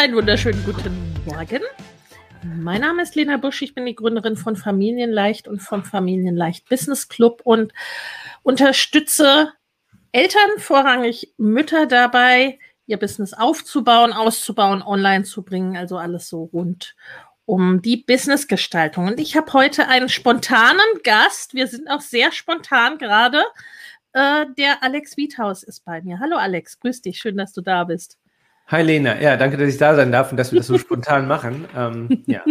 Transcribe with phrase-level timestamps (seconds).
[0.00, 0.96] Einen wunderschönen guten
[1.26, 1.60] Morgen.
[2.42, 7.10] Mein Name ist Lena Busch, ich bin die Gründerin von Familienleicht und vom Familienleicht Business
[7.10, 7.74] Club und
[8.42, 9.52] unterstütze
[10.10, 16.96] Eltern, vorrangig Mütter dabei, ihr Business aufzubauen, auszubauen, online zu bringen, also alles so rund
[17.44, 19.06] um die Businessgestaltung.
[19.06, 21.52] Und ich habe heute einen spontanen Gast.
[21.52, 23.44] Wir sind auch sehr spontan gerade.
[24.14, 26.20] Äh, der Alex Wiethaus ist bei mir.
[26.20, 28.16] Hallo Alex, grüß dich, schön, dass du da bist.
[28.70, 31.26] Hi Lena, ja, danke, dass ich da sein darf und dass wir das so spontan
[31.26, 31.66] machen.
[31.76, 32.44] Ähm, ja.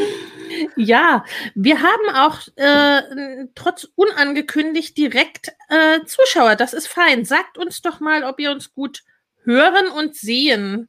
[0.76, 6.56] ja, wir haben auch äh, trotz unangekündigt direkt äh, Zuschauer.
[6.56, 7.26] Das ist fein.
[7.26, 9.02] Sagt uns doch mal, ob ihr uns gut
[9.44, 10.88] hören und sehen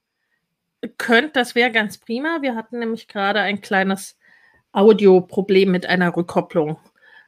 [0.97, 1.36] könnt.
[1.36, 2.41] Das wäre ganz prima.
[2.41, 4.17] Wir hatten nämlich gerade ein kleines
[4.72, 6.78] Audioproblem mit einer Rückkopplung.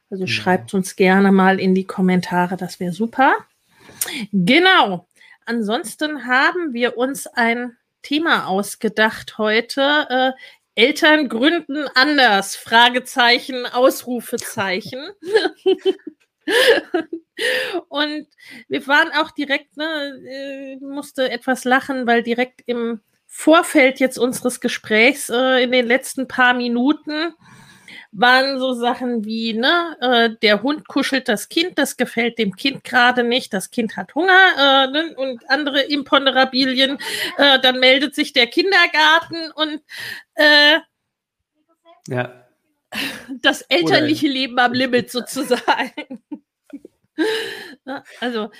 [0.08, 0.28] Also ja.
[0.28, 3.34] schreibt uns gerne mal in die Kommentare, das wäre super.
[4.32, 5.06] Genau.
[5.46, 10.06] Ansonsten haben wir uns ein Thema ausgedacht heute.
[10.10, 10.32] Äh,
[10.74, 12.56] Eltern gründen anders.
[12.56, 15.12] Fragezeichen, Ausrufezeichen.
[17.88, 18.26] Und
[18.68, 24.60] wir waren auch direkt, ne, äh, musste etwas lachen, weil direkt im Vorfeld jetzt unseres
[24.60, 27.34] Gesprächs äh, in den letzten paar Minuten
[28.18, 32.82] waren so Sachen wie, ne, äh, der Hund kuschelt das Kind, das gefällt dem Kind
[32.82, 36.98] gerade nicht, das Kind hat Hunger äh, ne, und andere Imponderabilien,
[37.36, 39.82] äh, dann meldet sich der Kindergarten und
[40.34, 40.78] äh,
[42.08, 42.46] ja.
[43.42, 46.22] das elterliche Leben am Limit sozusagen.
[48.20, 48.50] also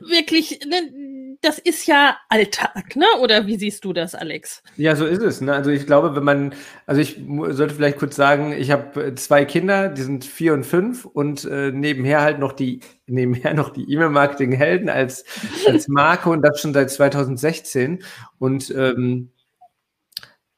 [0.00, 3.06] wirklich, ne, das ist ja Alltag, ne?
[3.20, 4.62] Oder wie siehst du das, Alex?
[4.76, 5.40] Ja, so ist es.
[5.40, 5.52] Ne?
[5.52, 6.54] Also ich glaube, wenn man,
[6.86, 7.20] also ich
[7.50, 11.44] sollte vielleicht kurz sagen, ich habe äh, zwei Kinder, die sind vier und fünf und
[11.44, 15.24] äh, nebenher halt noch die, nebenher noch die E-Mail-Marketing-Helden als,
[15.66, 18.04] als Marke und das schon seit 2016.
[18.38, 19.30] Und ähm,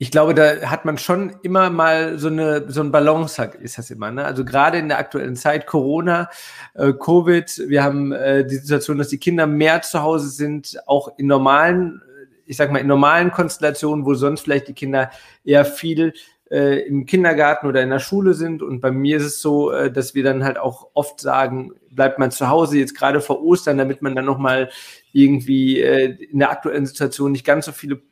[0.05, 3.91] ich glaube, da hat man schon immer mal so eine so ein Balance, ist das
[3.91, 4.11] immer.
[4.11, 4.23] Ne?
[4.23, 6.29] Also gerade in der aktuellen Zeit, Corona,
[6.75, 11.17] äh, Covid, wir haben äh, die Situation, dass die Kinder mehr zu Hause sind, auch
[11.17, 15.11] in normalen, äh, ich sag mal, in normalen Konstellationen, wo sonst vielleicht die Kinder
[15.43, 16.13] eher viel
[16.51, 18.63] äh, im Kindergarten oder in der Schule sind.
[18.63, 22.19] Und bei mir ist es so, äh, dass wir dann halt auch oft sagen, bleibt
[22.19, 24.69] man zu Hause, jetzt gerade vor Ostern, damit man dann nochmal
[25.13, 28.03] irgendwie äh, in der aktuellen Situation nicht ganz so viele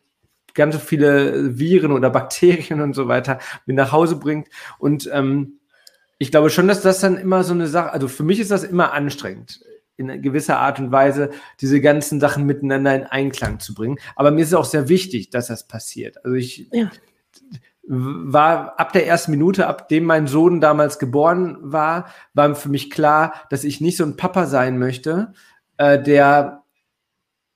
[0.54, 4.48] ganz so viele Viren oder Bakterien und so weiter mit nach Hause bringt.
[4.78, 5.58] Und ähm,
[6.18, 8.62] ich glaube schon, dass das dann immer so eine Sache, also für mich ist das
[8.62, 9.60] immer anstrengend,
[9.96, 11.30] in gewisser Art und Weise
[11.60, 13.98] diese ganzen Sachen miteinander in Einklang zu bringen.
[14.14, 16.24] Aber mir ist es auch sehr wichtig, dass das passiert.
[16.24, 16.90] Also ich ja.
[17.82, 22.90] war ab der ersten Minute, ab dem mein Sohn damals geboren war, war für mich
[22.90, 25.32] klar, dass ich nicht so ein Papa sein möchte,
[25.76, 26.61] äh, der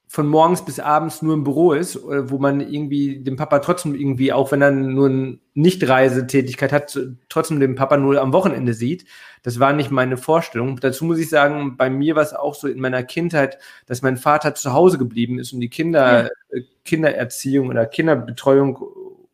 [0.09, 3.95] von morgens bis abends nur im Büro ist, äh, wo man irgendwie den Papa trotzdem
[3.95, 9.05] irgendwie, auch wenn er nur eine Nicht-Reisetätigkeit hat, trotzdem den Papa nur am Wochenende sieht.
[9.43, 10.79] Das war nicht meine Vorstellung.
[10.81, 14.17] Dazu muss ich sagen, bei mir war es auch so in meiner Kindheit, dass mein
[14.17, 16.29] Vater zu Hause geblieben ist und die Kinder, ja.
[16.51, 18.79] Äh, Kindererziehung oder Kinderbetreuung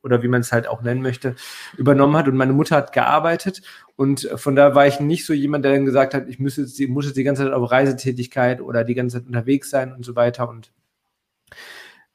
[0.03, 1.35] oder wie man es halt auch nennen möchte,
[1.77, 2.29] übernommen hat.
[2.29, 3.63] Und meine Mutter hat gearbeitet.
[3.97, 6.79] Und von da war ich nicht so jemand, der dann gesagt hat, ich muss jetzt,
[6.79, 10.05] die, muss jetzt die ganze Zeit auf Reisetätigkeit oder die ganze Zeit unterwegs sein und
[10.05, 10.49] so weiter.
[10.49, 10.73] Und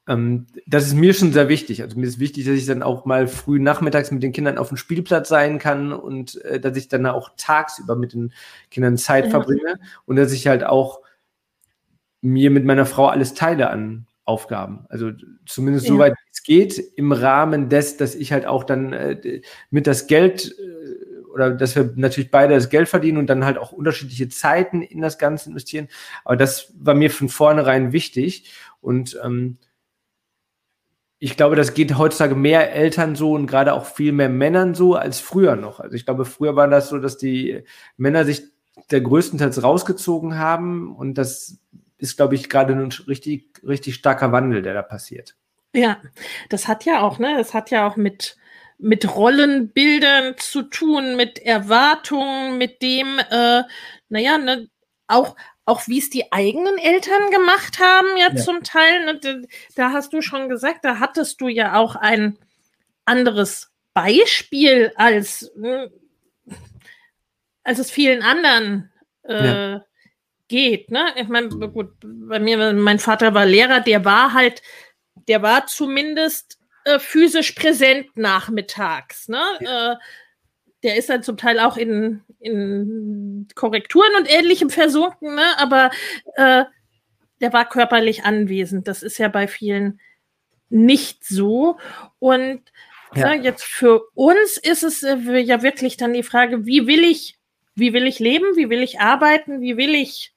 [0.08, 1.82] ähm, das ist mir schon sehr wichtig.
[1.82, 4.68] Also mir ist wichtig, dass ich dann auch mal früh nachmittags mit den Kindern auf
[4.68, 8.32] dem Spielplatz sein kann und äh, dass ich dann auch tagsüber mit den
[8.70, 9.30] Kindern Zeit ja.
[9.30, 11.00] verbringe und dass ich halt auch
[12.22, 14.84] mir mit meiner Frau alles teile an Aufgaben.
[14.90, 15.10] Also
[15.46, 15.94] zumindest ja.
[15.94, 19.40] soweit es geht, im Rahmen des, dass ich halt auch dann äh,
[19.70, 23.56] mit das Geld äh, oder dass wir natürlich beide das Geld verdienen und dann halt
[23.56, 25.88] auch unterschiedliche Zeiten in das Ganze investieren.
[26.24, 28.52] Aber das war mir von vornherein wichtig.
[28.80, 29.56] Und ähm,
[31.18, 34.94] ich glaube, das geht heutzutage mehr Eltern so und gerade auch viel mehr Männern so
[34.94, 35.80] als früher noch.
[35.80, 37.62] Also ich glaube, früher war das so, dass die
[37.96, 38.42] Männer sich
[38.90, 41.58] der größtenteils rausgezogen haben und das
[41.98, 45.36] ist, glaube ich, gerade ein richtig, richtig starker Wandel, der da passiert.
[45.74, 46.00] Ja,
[46.48, 48.36] das hat ja auch, ne, das hat ja auch mit,
[48.78, 53.62] mit Rollenbildern zu tun, mit Erwartungen, mit dem, äh,
[54.08, 54.68] naja, ne,
[55.08, 58.36] auch, auch wie es die eigenen Eltern gemacht haben, ja, ja.
[58.36, 59.04] zum Teil.
[59.04, 62.38] Ne, da hast du schon gesagt, da hattest du ja auch ein
[63.04, 65.90] anderes Beispiel als, ne,
[67.64, 68.90] als es vielen anderen
[69.24, 69.84] äh, ja.
[70.48, 70.90] Geht.
[70.90, 71.06] Ne?
[71.16, 74.62] Ich meine, gut, bei mir, mein Vater war Lehrer, der war halt,
[75.28, 79.28] der war zumindest äh, physisch präsent nachmittags.
[79.28, 79.42] Ne?
[79.60, 79.92] Ja.
[79.92, 79.96] Äh,
[80.82, 85.58] der ist dann zum Teil auch in, in Korrekturen und Ähnlichem versunken, ne?
[85.58, 85.90] aber
[86.36, 86.64] äh,
[87.40, 88.88] der war körperlich anwesend.
[88.88, 90.00] Das ist ja bei vielen
[90.70, 91.78] nicht so.
[92.18, 92.62] Und
[93.14, 93.34] ja.
[93.34, 97.38] ne, jetzt für uns ist es äh, ja wirklich dann die Frage, wie will ich,
[97.74, 100.32] wie will ich leben, wie will ich arbeiten, wie will ich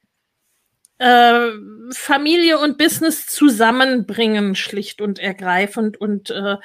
[1.01, 1.51] äh,
[1.91, 5.97] Familie und Business zusammenbringen, schlicht und ergreifend.
[5.97, 6.57] Und äh,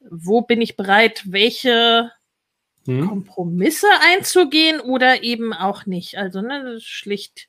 [0.00, 2.10] wo bin ich bereit, welche
[2.86, 3.06] hm.
[3.06, 6.16] Kompromisse einzugehen oder eben auch nicht.
[6.16, 7.48] Also ne, schlicht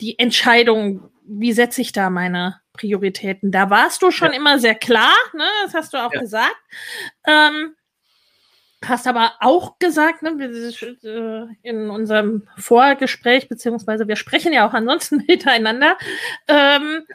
[0.00, 3.52] die Entscheidung, wie setze ich da meine Prioritäten.
[3.52, 4.38] Da warst du schon ja.
[4.38, 5.44] immer sehr klar, ne?
[5.64, 6.20] das hast du auch ja.
[6.20, 6.56] gesagt.
[7.26, 7.74] Ähm,
[8.84, 10.30] hast aber auch gesagt, ne,
[11.02, 15.98] äh, in unserem Vorgespräch, beziehungsweise wir sprechen ja auch ansonsten miteinander,
[16.48, 17.06] ähm,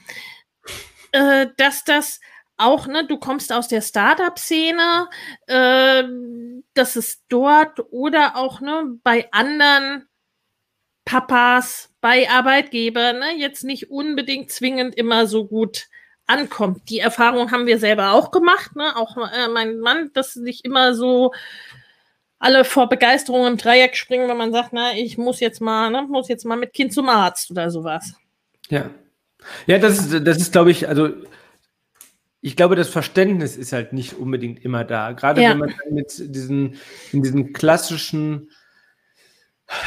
[1.12, 2.20] äh, dass das
[2.58, 5.10] auch, ne, du kommst aus der Startup-Szene,
[5.48, 6.04] äh,
[6.74, 10.08] dass es dort oder auch ne, bei anderen
[11.04, 15.88] Papas, bei Arbeitgebern ne, jetzt nicht unbedingt zwingend immer so gut
[16.28, 16.90] ankommt.
[16.90, 18.96] Die Erfahrung haben wir selber auch gemacht, ne?
[18.96, 21.34] auch äh, mein Mann, dass nicht immer so
[22.40, 26.06] alle vor Begeisterung im Dreieck springen, wenn man sagt, na, ich muss jetzt mal, ne,
[26.10, 28.14] muss jetzt mal mit Kind zum Arzt oder sowas.
[28.70, 28.90] Ja.
[29.68, 31.10] Ja, das ist, das ist, glaube ich, also
[32.42, 35.14] ich glaube, das Verständnis ist halt nicht unbedingt immer da.
[35.14, 35.50] Gerade ja.
[35.52, 36.76] wenn man mit diesen,
[37.12, 38.52] in diesen klassischen,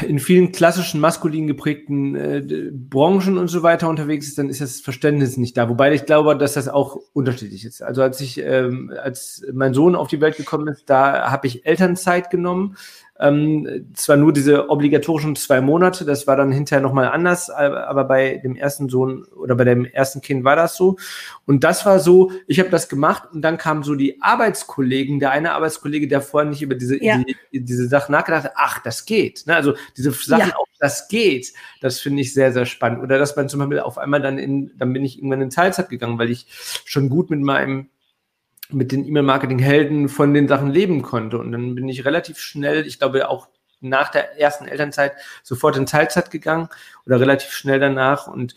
[0.06, 4.80] in vielen klassischen maskulin geprägten äh, Branchen und so weiter unterwegs ist, dann ist das
[4.80, 5.68] Verständnis nicht da.
[5.68, 7.82] Wobei ich glaube, dass das auch unterschiedlich ist.
[7.82, 11.64] Also als ich, ähm, als mein Sohn auf die Welt gekommen ist, da habe ich
[11.64, 12.76] Elternzeit genommen
[13.20, 18.36] ähm, zwar nur diese obligatorischen zwei Monate, das war dann hinterher nochmal anders, aber bei
[18.38, 20.96] dem ersten Sohn oder bei dem ersten Kind war das so.
[21.44, 25.32] Und das war so, ich habe das gemacht und dann kamen so die Arbeitskollegen, der
[25.32, 27.18] eine Arbeitskollege, der vorher nicht über diese, ja.
[27.52, 29.46] die, diese Sachen nachgedacht hat, ach, das geht.
[29.46, 29.56] Ne?
[29.56, 30.56] Also diese Sachen ja.
[30.56, 31.52] auch, das geht.
[31.80, 33.02] Das finde ich sehr, sehr spannend.
[33.02, 35.88] Oder dass man zum Beispiel auf einmal dann in, dann bin ich irgendwann in Teilzeit
[35.88, 36.46] gegangen, weil ich
[36.84, 37.88] schon gut mit meinem
[38.70, 41.38] mit den E-Mail-Marketing-Helden von den Sachen leben konnte.
[41.38, 43.48] Und dann bin ich relativ schnell, ich glaube auch
[43.80, 45.12] nach der ersten Elternzeit,
[45.42, 46.68] sofort in Teilzeit gegangen
[47.06, 48.54] oder relativ schnell danach und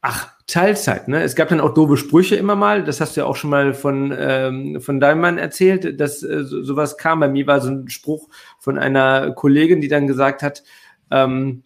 [0.00, 1.22] ach, Teilzeit, ne?
[1.22, 3.74] Es gab dann auch doofe Sprüche immer mal, das hast du ja auch schon mal
[3.74, 7.20] von, ähm, von deinem Mann erzählt, dass äh, so, sowas kam.
[7.20, 8.28] Bei mir war so ein Spruch
[8.58, 10.64] von einer Kollegin, die dann gesagt hat,
[11.10, 11.62] ähm,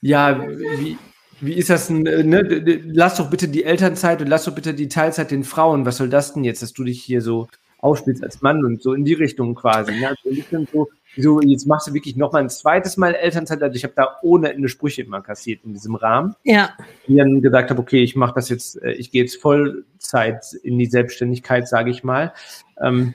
[0.00, 0.96] ja, wie,
[1.40, 2.40] wie ist das denn, äh, ne?
[2.86, 5.86] Lass doch bitte die Elternzeit und lass doch bitte die Teilzeit den Frauen.
[5.86, 7.48] Was soll das denn jetzt, dass du dich hier so
[7.82, 9.92] ausspielst als Mann und so in die Richtung quasi.
[9.92, 10.08] Ne?
[10.08, 13.62] Also so, so, jetzt machst du wirklich noch mal ein zweites Mal Elternzeit.
[13.62, 16.34] Also ich habe da ohne Ende Sprüche immer kassiert in diesem Rahmen.
[16.44, 16.70] Ja.
[17.08, 20.78] Die dann gesagt habe, okay, ich mache das jetzt, äh, ich gehe jetzt Vollzeit in
[20.78, 22.32] die Selbstständigkeit, sage ich mal.
[22.80, 23.14] Ähm,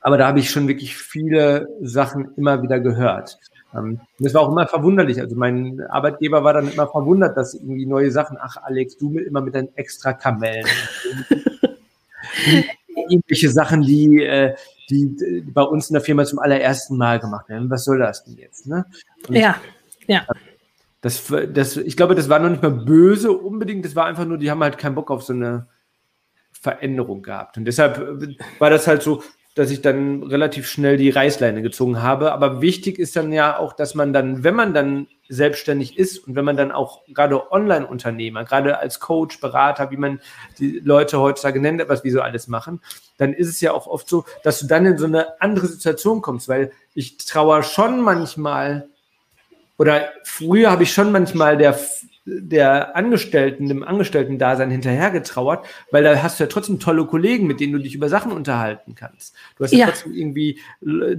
[0.00, 3.38] aber da habe ich schon wirklich viele Sachen immer wieder gehört.
[3.74, 5.20] Ähm, das war auch immer verwunderlich.
[5.20, 9.26] Also mein Arbeitgeber war dann immer verwundert, dass irgendwie neue Sachen, ach Alex, du mit,
[9.26, 10.66] immer mit deinen extra Kamellen.
[13.08, 14.54] Irgendwelche Sachen, die, äh,
[14.90, 17.70] die bei uns in der Firma zum allerersten Mal gemacht werden.
[17.70, 18.66] Was soll das denn jetzt?
[18.66, 18.84] Ne?
[19.28, 19.56] Ja,
[20.06, 20.26] ja.
[21.00, 23.84] Das, das, ich glaube, das war noch nicht mal böse unbedingt.
[23.84, 25.66] Das war einfach nur, die haben halt keinen Bock auf so eine
[26.52, 27.56] Veränderung gehabt.
[27.56, 29.22] Und deshalb war das halt so,
[29.54, 32.32] dass ich dann relativ schnell die Reißleine gezogen habe.
[32.32, 36.36] Aber wichtig ist dann ja auch, dass man dann, wenn man dann selbstständig ist und
[36.36, 40.20] wenn man dann auch gerade Online-Unternehmer, gerade als Coach, Berater, wie man
[40.58, 42.80] die Leute heutzutage nennt, was wir so alles machen,
[43.18, 46.22] dann ist es ja auch oft so, dass du dann in so eine andere Situation
[46.22, 48.88] kommst, weil ich traue schon manchmal
[49.78, 51.78] oder früher habe ich schon manchmal der
[52.24, 57.72] der Angestellten, dem Angestellten-Dasein hinterhergetrauert, weil da hast du ja trotzdem tolle Kollegen, mit denen
[57.72, 59.34] du dich über Sachen unterhalten kannst.
[59.56, 60.60] Du hast ja, ja trotzdem irgendwie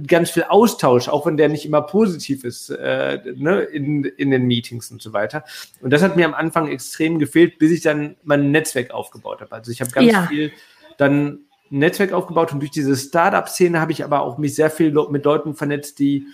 [0.06, 4.46] ganz viel Austausch, auch wenn der nicht immer positiv ist, äh, ne, in, in den
[4.46, 5.44] Meetings und so weiter.
[5.82, 9.52] Und das hat mir am Anfang extrem gefehlt, bis ich dann mein Netzwerk aufgebaut habe.
[9.52, 10.26] Also ich habe ganz ja.
[10.26, 10.52] viel
[10.96, 14.90] dann ein Netzwerk aufgebaut und durch diese Startup-Szene habe ich aber auch mich sehr viel
[15.10, 16.26] mit Leuten vernetzt, die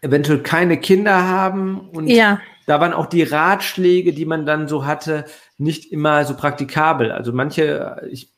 [0.00, 2.40] eventuell keine Kinder haben und ja.
[2.66, 5.24] Da waren auch die Ratschläge, die man dann so hatte,
[5.56, 7.12] nicht immer so praktikabel.
[7.12, 8.28] Also manche, ich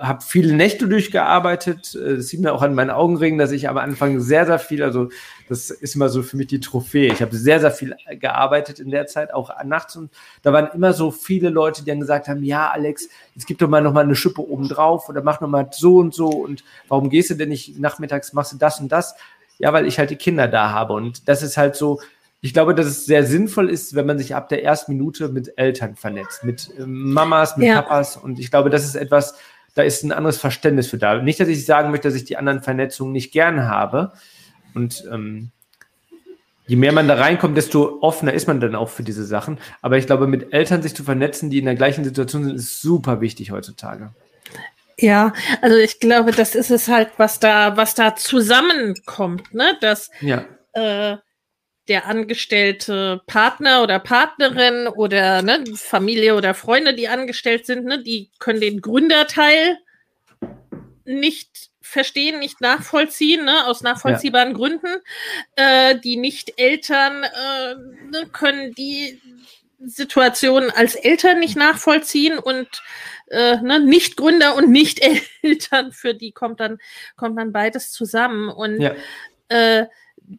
[0.00, 1.94] habe viele Nächte durchgearbeitet.
[1.94, 5.08] Das sieht man auch an meinen Augenringen, dass ich am Anfang sehr, sehr viel, also
[5.48, 7.12] das ist immer so für mich die Trophäe.
[7.12, 9.96] Ich habe sehr, sehr viel gearbeitet in der Zeit, auch nachts.
[9.96, 10.10] Und
[10.42, 13.68] da waren immer so viele Leute, die dann gesagt haben, ja, Alex, jetzt gib doch
[13.68, 16.28] mal noch mal eine Schippe oben drauf oder mach noch mal so und so.
[16.28, 19.14] Und warum gehst du denn nicht nachmittags, machst du das und das?
[19.58, 20.92] Ja, weil ich halt die Kinder da habe.
[20.92, 22.00] Und das ist halt so,
[22.40, 25.58] ich glaube, dass es sehr sinnvoll ist, wenn man sich ab der ersten Minute mit
[25.58, 27.82] Eltern vernetzt, mit äh, Mamas, mit ja.
[27.82, 28.16] Papas.
[28.16, 29.34] Und ich glaube, das ist etwas,
[29.74, 31.20] da ist ein anderes Verständnis für da.
[31.20, 34.12] Nicht, dass ich sagen möchte, dass ich die anderen Vernetzungen nicht gern habe.
[34.74, 35.50] Und ähm,
[36.68, 39.58] je mehr man da reinkommt, desto offener ist man dann auch für diese Sachen.
[39.82, 42.80] Aber ich glaube, mit Eltern sich zu vernetzen, die in der gleichen Situation sind, ist
[42.80, 44.10] super wichtig heutzutage.
[45.00, 49.76] Ja, also ich glaube, das ist es halt, was da, was da zusammenkommt, ne?
[49.80, 50.44] Dass ja.
[50.72, 51.16] äh,
[51.88, 58.30] der angestellte Partner oder Partnerin oder ne, Familie oder Freunde, die angestellt sind, ne, die
[58.38, 59.78] können den Gründerteil
[61.04, 64.56] nicht verstehen, nicht nachvollziehen, ne, aus nachvollziehbaren ja.
[64.56, 64.96] Gründen.
[65.56, 67.74] Äh, die Nicht-Eltern äh,
[68.10, 69.20] ne, können die
[69.80, 72.68] Situation als Eltern nicht nachvollziehen und
[73.28, 76.78] äh, ne, Nicht-Gründer und Nicht-Eltern, für die kommt dann,
[77.16, 78.50] kommt dann beides zusammen.
[78.50, 78.94] Und ja.
[79.48, 79.86] äh,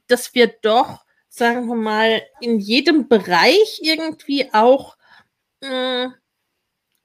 [0.07, 4.97] dass wir doch, sagen wir mal, in jedem Bereich irgendwie auch
[5.61, 6.07] äh,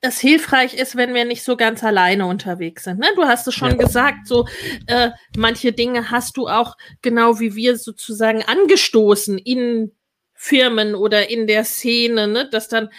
[0.00, 2.98] es hilfreich ist, wenn wir nicht so ganz alleine unterwegs sind.
[2.98, 3.08] Ne?
[3.16, 3.76] Du hast es schon ja.
[3.76, 4.46] gesagt, so
[4.86, 9.92] äh, manche Dinge hast du auch genau wie wir sozusagen angestoßen in
[10.34, 12.48] Firmen oder in der Szene, ne?
[12.50, 12.90] dass dann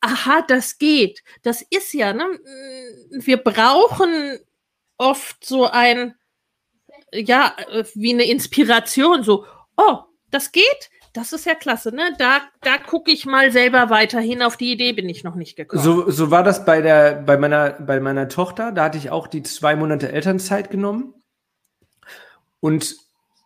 [0.00, 1.22] aha, das geht.
[1.42, 2.24] Das ist ja, ne?
[3.10, 4.38] Wir brauchen
[4.98, 6.14] oft so ein,
[7.12, 7.56] ja,
[7.94, 9.98] wie eine Inspiration, so, oh,
[10.30, 12.14] das geht, das ist ja klasse, ne?
[12.18, 14.42] Da, da gucke ich mal selber weiterhin.
[14.42, 15.82] Auf die Idee bin ich noch nicht gekommen.
[15.82, 18.70] So, so war das bei der, bei meiner, bei meiner Tochter.
[18.70, 21.14] Da hatte ich auch die zwei Monate Elternzeit genommen.
[22.60, 22.96] Und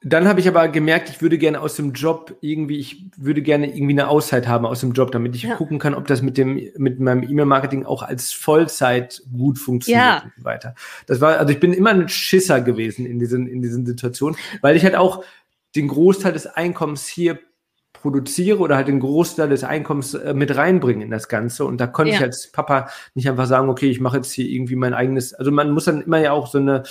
[0.03, 3.67] dann habe ich aber gemerkt, ich würde gerne aus dem Job irgendwie, ich würde gerne
[3.67, 5.57] irgendwie eine Auszeit haben aus dem Job, damit ich ja.
[5.57, 10.23] gucken kann, ob das mit dem, mit meinem E-Mail-Marketing auch als Vollzeit gut funktioniert ja.
[10.25, 10.75] und so weiter.
[11.07, 14.75] Das war, also ich bin immer ein Schisser gewesen in diesen, in diesen Situationen, weil
[14.75, 15.23] ich halt auch
[15.77, 17.39] den Großteil des Einkommens hier
[17.93, 21.65] produziere oder halt den Großteil des Einkommens äh, mit reinbringen in das Ganze.
[21.65, 22.19] Und da konnte ja.
[22.19, 25.51] ich als Papa nicht einfach sagen, okay, ich mache jetzt hier irgendwie mein eigenes, also
[25.51, 26.83] man muss dann immer ja auch so eine,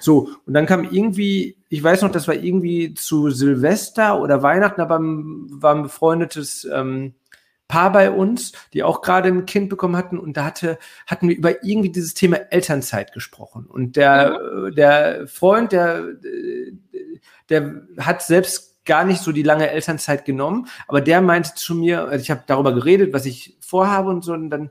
[0.00, 4.80] so, und dann kam irgendwie, ich weiß noch, das war irgendwie zu Silvester oder Weihnachten,
[4.80, 7.14] aber war ein befreundetes ähm,
[7.70, 11.36] Paar bei uns, die auch gerade ein Kind bekommen hatten und da hatte, hatten wir
[11.36, 13.66] über irgendwie dieses Thema Elternzeit gesprochen.
[13.66, 14.74] Und der, mhm.
[14.74, 16.04] der Freund, der,
[17.48, 22.08] der hat selbst gar nicht so die lange Elternzeit genommen, aber der meinte zu mir,
[22.08, 24.70] also ich habe darüber geredet, was ich vorhabe und so, und dann,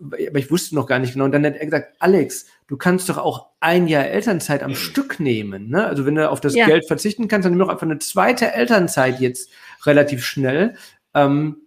[0.00, 1.26] aber ich wusste noch gar nicht genau.
[1.26, 5.20] Und dann hat er gesagt, Alex, du kannst doch auch ein Jahr Elternzeit am Stück
[5.20, 5.68] nehmen.
[5.68, 5.86] Ne?
[5.86, 6.66] Also wenn du auf das ja.
[6.66, 9.50] Geld verzichten kannst, dann nimm doch einfach eine zweite Elternzeit jetzt
[9.86, 10.74] relativ schnell.
[11.14, 11.61] Ähm,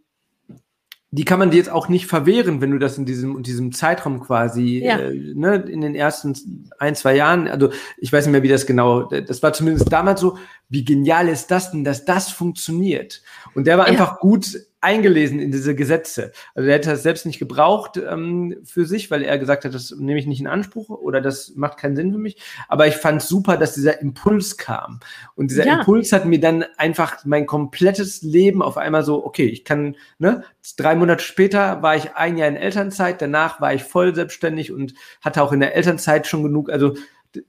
[1.16, 3.72] die kann man dir jetzt auch nicht verwehren, wenn du das in diesem, in diesem
[3.72, 4.98] Zeitraum quasi, ja.
[4.98, 8.66] äh, ne, in den ersten ein, zwei Jahren, also ich weiß nicht mehr, wie das
[8.66, 13.22] genau, das war zumindest damals so, wie genial ist das denn, dass das funktioniert?
[13.54, 13.92] Und der war ja.
[13.92, 16.32] einfach gut eingelesen in diese Gesetze.
[16.54, 19.92] Also er hätte das selbst nicht gebraucht ähm, für sich, weil er gesagt hat, das
[19.92, 22.38] nehme ich nicht in Anspruch oder das macht keinen Sinn für mich.
[22.68, 25.00] Aber ich fand super, dass dieser Impuls kam.
[25.34, 25.80] Und dieser ja.
[25.80, 30.44] Impuls hat mir dann einfach mein komplettes Leben auf einmal so, okay, ich kann, ne,
[30.77, 34.94] drei Monate später war ich ein Jahr in Elternzeit, danach war ich voll selbstständig und
[35.22, 36.94] hatte auch in der Elternzeit schon genug, also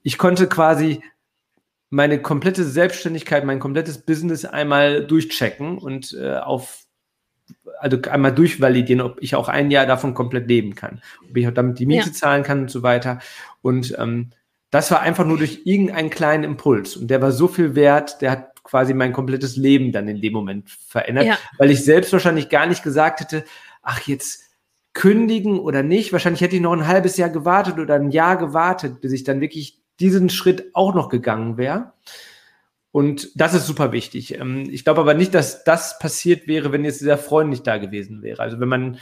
[0.02, 1.02] ich konnte quasi
[1.90, 6.85] meine komplette Selbstständigkeit, mein komplettes Business einmal durchchecken und äh, auf
[7.78, 11.54] also einmal durchvalidieren, ob ich auch ein Jahr davon komplett leben kann, ob ich auch
[11.54, 12.12] damit die Miete ja.
[12.12, 13.18] zahlen kann und so weiter.
[13.62, 14.30] Und ähm,
[14.70, 18.30] das war einfach nur durch irgendeinen kleinen Impuls und der war so viel wert, der
[18.32, 21.38] hat quasi mein komplettes Leben dann in dem Moment verändert, ja.
[21.58, 23.44] weil ich selbst wahrscheinlich gar nicht gesagt hätte,
[23.82, 24.42] ach jetzt
[24.92, 26.12] kündigen oder nicht.
[26.12, 29.40] Wahrscheinlich hätte ich noch ein halbes Jahr gewartet oder ein Jahr gewartet, bis ich dann
[29.40, 31.92] wirklich diesen Schritt auch noch gegangen wäre.
[32.96, 34.40] Und das ist super wichtig.
[34.40, 37.76] Ähm, ich glaube aber nicht, dass das passiert wäre, wenn jetzt dieser Freund nicht da
[37.76, 38.40] gewesen wäre.
[38.40, 38.96] Also wenn man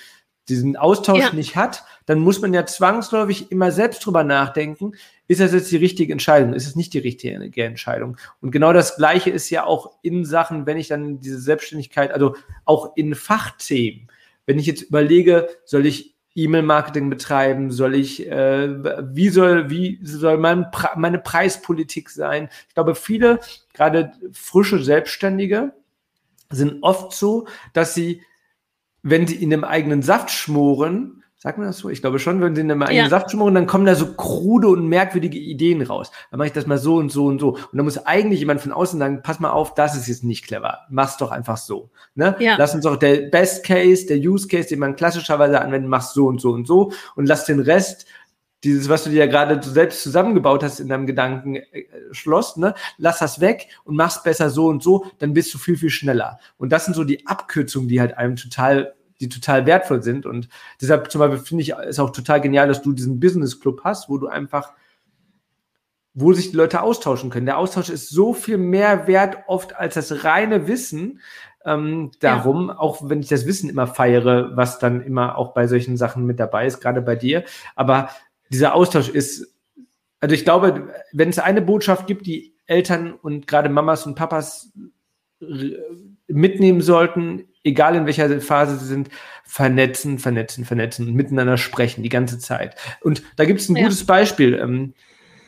[0.49, 1.33] diesen Austausch ja.
[1.33, 4.95] nicht hat, dann muss man ja zwangsläufig immer selbst drüber nachdenken,
[5.29, 8.17] ist das jetzt die richtige Entscheidung, ist es nicht die richtige Entscheidung.
[8.41, 12.35] Und genau das Gleiche ist ja auch in Sachen, wenn ich dann diese Selbstständigkeit, also
[12.65, 14.09] auch in Fachthemen,
[14.45, 18.69] wenn ich jetzt überlege, soll ich E-Mail-Marketing betreiben, soll ich, äh,
[19.15, 22.49] wie soll, wie soll mein, meine Preispolitik sein?
[22.69, 23.41] Ich glaube, viele,
[23.73, 25.73] gerade frische Selbstständige,
[26.51, 28.23] sind oft so, dass sie
[29.05, 31.91] wenn die in dem eigenen Saft schmoren, sagt man das so?
[31.91, 33.11] Ich glaube schon, wenn sie in dem eigenen ja.
[33.11, 36.11] Saft schmoren, dann kommen da so krude und merkwürdige Ideen raus.
[36.31, 37.51] Dann mache ich das mal so und so und so.
[37.51, 40.47] Und dann muss eigentlich jemand von außen sagen, pass mal auf, das ist jetzt nicht
[40.47, 40.81] clever.
[40.89, 41.91] Mach's doch einfach so.
[42.15, 42.35] Ne?
[42.39, 42.57] Ja.
[42.57, 46.27] Lass uns doch der Best Case, der Use Case, den man klassischerweise anwendet, mach's so
[46.27, 48.07] und so und so und lass den Rest
[48.65, 53.41] dieses, was du dir ja gerade selbst zusammengebaut hast in deinem Gedankenschloss, ne, lass das
[53.41, 56.39] weg und mach's besser so und so, dann bist du viel, viel schneller.
[56.57, 60.27] Und das sind so die Abkürzungen, die halt einem total, die total wertvoll sind.
[60.27, 60.49] Und
[60.81, 64.09] deshalb zum Beispiel finde ich, ist auch total genial, dass du diesen Business Club hast,
[64.09, 64.73] wo du einfach
[66.15, 67.47] wo sich die Leute austauschen können.
[67.47, 71.21] Der Austausch ist so viel mehr wert oft als das reine Wissen.
[71.65, 72.79] Ähm, darum, ja.
[72.79, 76.39] auch wenn ich das Wissen immer feiere, was dann immer auch bei solchen Sachen mit
[76.39, 77.45] dabei ist, gerade bei dir.
[77.75, 78.11] Aber
[78.51, 79.55] dieser Austausch ist,
[80.21, 84.73] also ich glaube, wenn es eine Botschaft gibt, die Eltern und gerade Mamas und Papas
[86.29, 89.09] mitnehmen sollten, egal in welcher Phase sie sind,
[89.45, 92.77] vernetzen, vernetzen, vernetzen und miteinander sprechen die ganze Zeit.
[93.01, 93.83] Und da gibt es ein ja.
[93.83, 94.55] gutes Beispiel.
[94.55, 94.95] Ähm,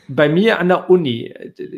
[0.09, 1.33] bei mir an der Uni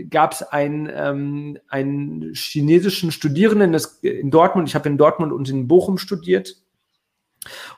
[0.10, 4.70] gab es einen, ähm, einen chinesischen Studierenden das, in Dortmund.
[4.70, 6.56] Ich habe in Dortmund und in Bochum studiert.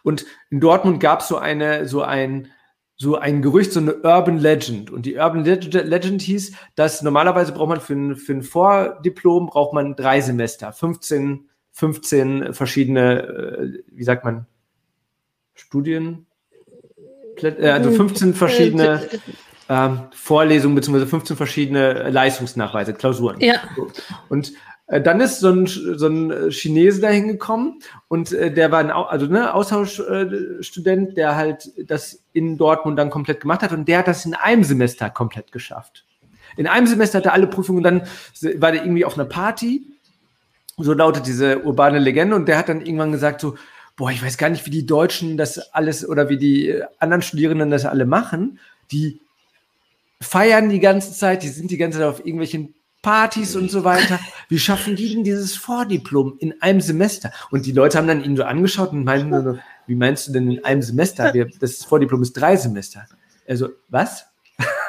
[0.03, 2.49] Und in Dortmund gab es so eine, so ein,
[2.97, 4.91] so ein Gerücht, so eine Urban Legend.
[4.91, 9.73] Und die Urban Legend hieß, dass normalerweise braucht man für ein, für ein Vordiplom braucht
[9.73, 11.49] man drei Semester, 15,
[11.81, 14.45] 15 verschiedene, äh, wie sagt man,
[15.55, 16.27] Studien,
[17.41, 19.01] äh, also 15 verschiedene
[19.67, 23.39] äh, Vorlesungen beziehungsweise 15 verschiedene Leistungsnachweise, Klausuren.
[23.39, 23.55] Ja.
[24.29, 24.53] Und
[24.85, 28.91] äh, dann ist so ein, so ein Chinese da hingekommen und äh, der war ein
[28.91, 34.07] also, ne, Austauschstudent, der halt das in Dortmund dann komplett gemacht hat und der hat
[34.07, 36.05] das in einem Semester komplett geschafft.
[36.57, 38.03] In einem Semester hat er alle Prüfungen, dann
[38.57, 39.90] war der irgendwie auf einer Party,
[40.83, 43.55] so lautet diese urbane Legende und der hat dann irgendwann gesagt so,
[43.95, 47.71] boah, ich weiß gar nicht, wie die Deutschen das alles oder wie die anderen Studierenden
[47.71, 48.59] das alle machen.
[48.91, 49.21] Die
[50.19, 54.19] feiern die ganze Zeit, die sind die ganze Zeit auf irgendwelchen Partys und so weiter.
[54.47, 57.31] Wie schaffen die denn dieses Vordiplom in einem Semester?
[57.49, 60.51] Und die Leute haben dann ihn so angeschaut und meinten so, wie meinst du denn
[60.51, 61.33] in einem Semester?
[61.33, 63.07] Wir, das Vordiplom ist drei Semester.
[63.47, 64.25] Also, was?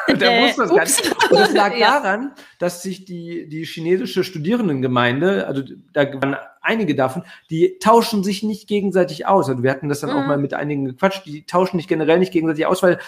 [0.21, 1.31] der äh, wusste das gar nicht.
[1.31, 2.01] Und das lag ja.
[2.01, 5.63] daran, dass sich die, die chinesische Studierendengemeinde, also
[5.93, 9.49] da waren einige davon, die tauschen sich nicht gegenseitig aus.
[9.49, 10.17] Also wir hatten das dann mhm.
[10.17, 12.99] auch mal mit einigen gequatscht, die tauschen nicht generell nicht gegenseitig aus, weil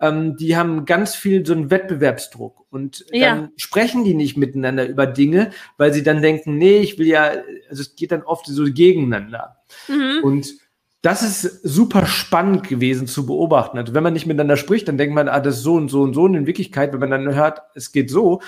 [0.00, 3.48] ähm, die haben ganz viel so einen Wettbewerbsdruck und dann ja.
[3.56, 7.32] sprechen die nicht miteinander über Dinge, weil sie dann denken, nee, ich will ja,
[7.70, 9.58] also es geht dann oft so gegeneinander.
[9.88, 10.24] Mhm.
[10.24, 10.61] Und
[11.02, 13.76] das ist super spannend gewesen zu beobachten.
[13.76, 16.02] Also wenn man nicht miteinander spricht, dann denkt man, ah, das ist so und so
[16.02, 16.22] und so.
[16.22, 18.40] Und in Wirklichkeit, wenn man dann hört, es geht so,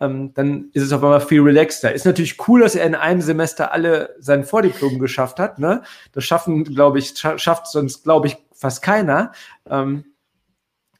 [0.00, 1.92] ähm, dann ist es auf einmal viel relaxter.
[1.92, 5.58] Ist natürlich cool, dass er in einem Semester alle sein Vordiplom geschafft hat.
[5.58, 5.82] Ne?
[6.12, 9.32] Das schaffen, glaube ich, schafft sonst, glaube ich, fast keiner.
[9.68, 10.04] Ähm,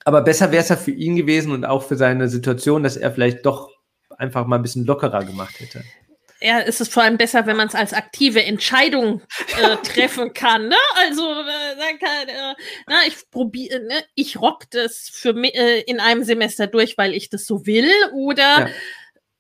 [0.05, 3.11] aber besser wäre es ja für ihn gewesen und auch für seine Situation, dass er
[3.11, 3.71] vielleicht doch
[4.19, 5.83] einfach mal ein bisschen lockerer gemacht hätte.
[6.43, 9.23] Ja, ist es vor allem besser, wenn man es als aktive Entscheidung
[9.61, 10.69] äh, treffen kann.
[10.69, 10.77] Ne?
[10.97, 12.55] Also äh, kann, äh,
[12.87, 14.03] na, ich probiere, ne?
[14.15, 18.61] ich rock das für äh, in einem Semester durch, weil ich das so will, oder
[18.61, 18.69] ja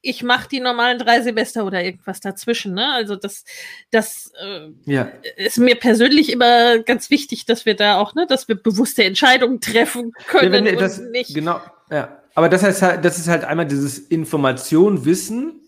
[0.02, 2.74] ich mache die normalen drei Semester oder irgendwas dazwischen.
[2.74, 2.90] Ne?
[2.92, 3.44] Also das,
[3.90, 5.10] das äh, ja.
[5.36, 9.60] ist mir persönlich immer ganz wichtig, dass wir da auch, ne, dass wir bewusste Entscheidungen
[9.60, 11.34] treffen können ja, das, nicht.
[11.34, 11.60] Genau,
[11.90, 12.16] ja.
[12.34, 15.59] Aber das heißt halt, das ist halt einmal dieses Information, Wissen,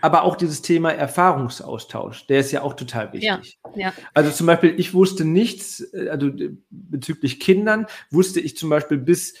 [0.00, 3.28] aber auch dieses Thema Erfahrungsaustausch, der ist ja auch total wichtig.
[3.28, 3.40] Ja,
[3.74, 3.92] ja.
[4.14, 6.30] Also zum Beispiel, ich wusste nichts, äh, also
[6.70, 9.34] bezüglich Kindern, wusste ich zum Beispiel bis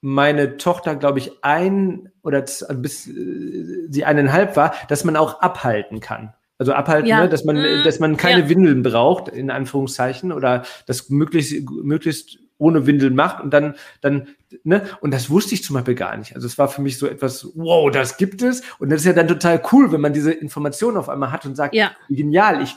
[0.00, 5.40] meine Tochter, glaube ich, ein oder also bis äh, sie eineinhalb war, dass man auch
[5.40, 6.34] abhalten kann.
[6.58, 7.22] Also abhalten, ja.
[7.22, 7.84] ne, dass man, mhm.
[7.84, 8.48] dass man keine.
[8.48, 14.28] Windeln braucht, in Anführungszeichen, oder das möglichst, möglichst ohne Windeln macht und dann, dann,
[14.64, 16.34] ne, und das wusste ich zum Beispiel gar nicht.
[16.34, 18.62] Also es war für mich so etwas, wow, das gibt es.
[18.78, 21.56] Und das ist ja dann total cool, wenn man diese Informationen auf einmal hat und
[21.56, 21.92] sagt, ja.
[22.08, 22.76] wie genial, ich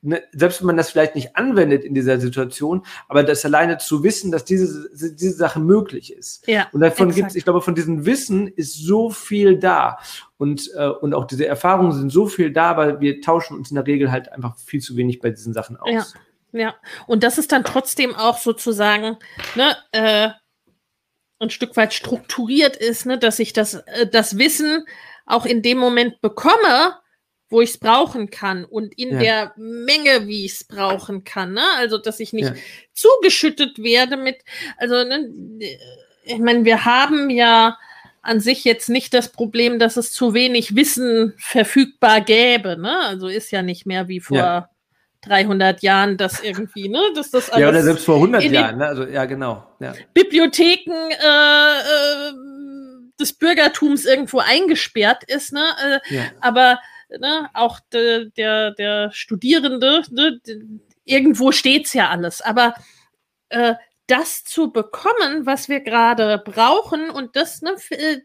[0.00, 4.02] ne, selbst wenn man das vielleicht nicht anwendet in dieser Situation, aber das alleine zu
[4.02, 6.46] wissen, dass diese, diese Sache möglich ist.
[6.48, 9.98] Ja, und davon gibt es, ich glaube, von diesem Wissen ist so viel da.
[10.36, 13.74] Und, äh, und auch diese Erfahrungen sind so viel da, weil wir tauschen uns in
[13.74, 15.90] der Regel halt einfach viel zu wenig bei diesen Sachen aus.
[16.14, 16.20] Ja,
[16.52, 16.76] ja.
[17.06, 19.18] Und das ist dann trotzdem auch sozusagen,
[19.54, 20.30] ne, äh,
[21.40, 24.84] ein Stück weit strukturiert ist, ne, dass ich das, äh, das Wissen
[25.26, 26.96] auch in dem Moment bekomme,
[27.50, 29.18] wo ich es brauchen kann und in ja.
[29.18, 31.54] der Menge, wie ich es brauchen kann.
[31.54, 31.64] Ne?
[31.76, 32.54] Also, dass ich nicht ja.
[32.92, 34.42] zugeschüttet werde mit,
[34.76, 35.30] also, ne,
[36.24, 37.78] ich meine, wir haben ja
[38.20, 42.76] an sich jetzt nicht das Problem, dass es zu wenig Wissen verfügbar gäbe.
[42.76, 42.98] Ne?
[43.00, 44.70] Also ist ja nicht mehr wie vor ja.
[45.22, 47.00] 300 Jahren das irgendwie, ne?
[47.14, 48.86] Dass das alles ja, oder selbst vor 100 Jahren, ne?
[48.86, 49.66] Also, ja, genau.
[49.80, 49.92] Ja.
[50.14, 52.32] Bibliotheken äh, äh,
[53.20, 55.64] des Bürgertums irgendwo eingesperrt ist, ne?
[56.10, 56.22] Äh, ja.
[56.40, 56.78] Aber
[57.18, 60.40] ne, auch de, der, der Studierende, ne,
[61.04, 62.40] irgendwo steht's ja alles.
[62.40, 62.74] Aber
[63.48, 63.74] äh,
[64.06, 68.18] das zu bekommen, was wir gerade brauchen und das ne, äh,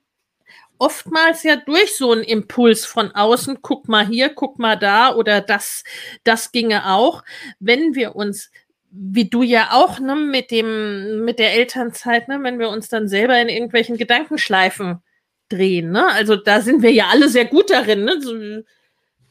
[0.83, 5.39] oftmals ja durch so einen Impuls von außen, guck mal hier, guck mal da oder
[5.39, 5.83] das,
[6.25, 7.23] das ginge auch,
[7.59, 8.51] wenn wir uns
[8.95, 13.07] wie du ja auch ne, mit dem mit der Elternzeit, ne, wenn wir uns dann
[13.07, 15.01] selber in irgendwelchen Gedankenschleifen
[15.49, 16.07] drehen, ne?
[16.11, 18.21] Also da sind wir ja alle sehr gut darin, ne?
[18.21, 18.63] So,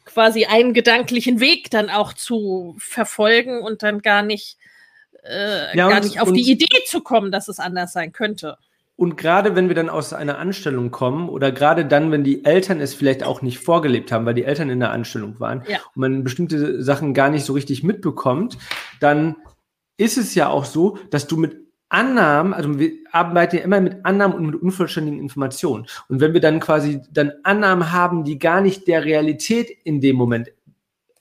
[0.05, 4.57] quasi einen gedanklichen Weg dann auch zu verfolgen und dann gar nicht
[5.23, 8.59] äh, ja, gar nicht auf die Idee zu kommen, dass es anders sein könnte.
[8.97, 12.81] Und gerade wenn wir dann aus einer Anstellung kommen oder gerade dann, wenn die Eltern
[12.81, 15.79] es vielleicht auch nicht vorgelebt haben, weil die Eltern in der Anstellung waren ja.
[15.95, 18.59] und man bestimmte Sachen gar nicht so richtig mitbekommt,
[19.01, 19.37] dann
[19.97, 21.57] ist es ja auch so, dass du mit
[21.89, 25.87] Annahmen, also wir arbeiten ja immer mit Annahmen und mit unvollständigen Informationen.
[26.09, 30.17] Und wenn wir dann quasi dann Annahmen haben, die gar nicht der Realität in dem
[30.17, 30.53] Moment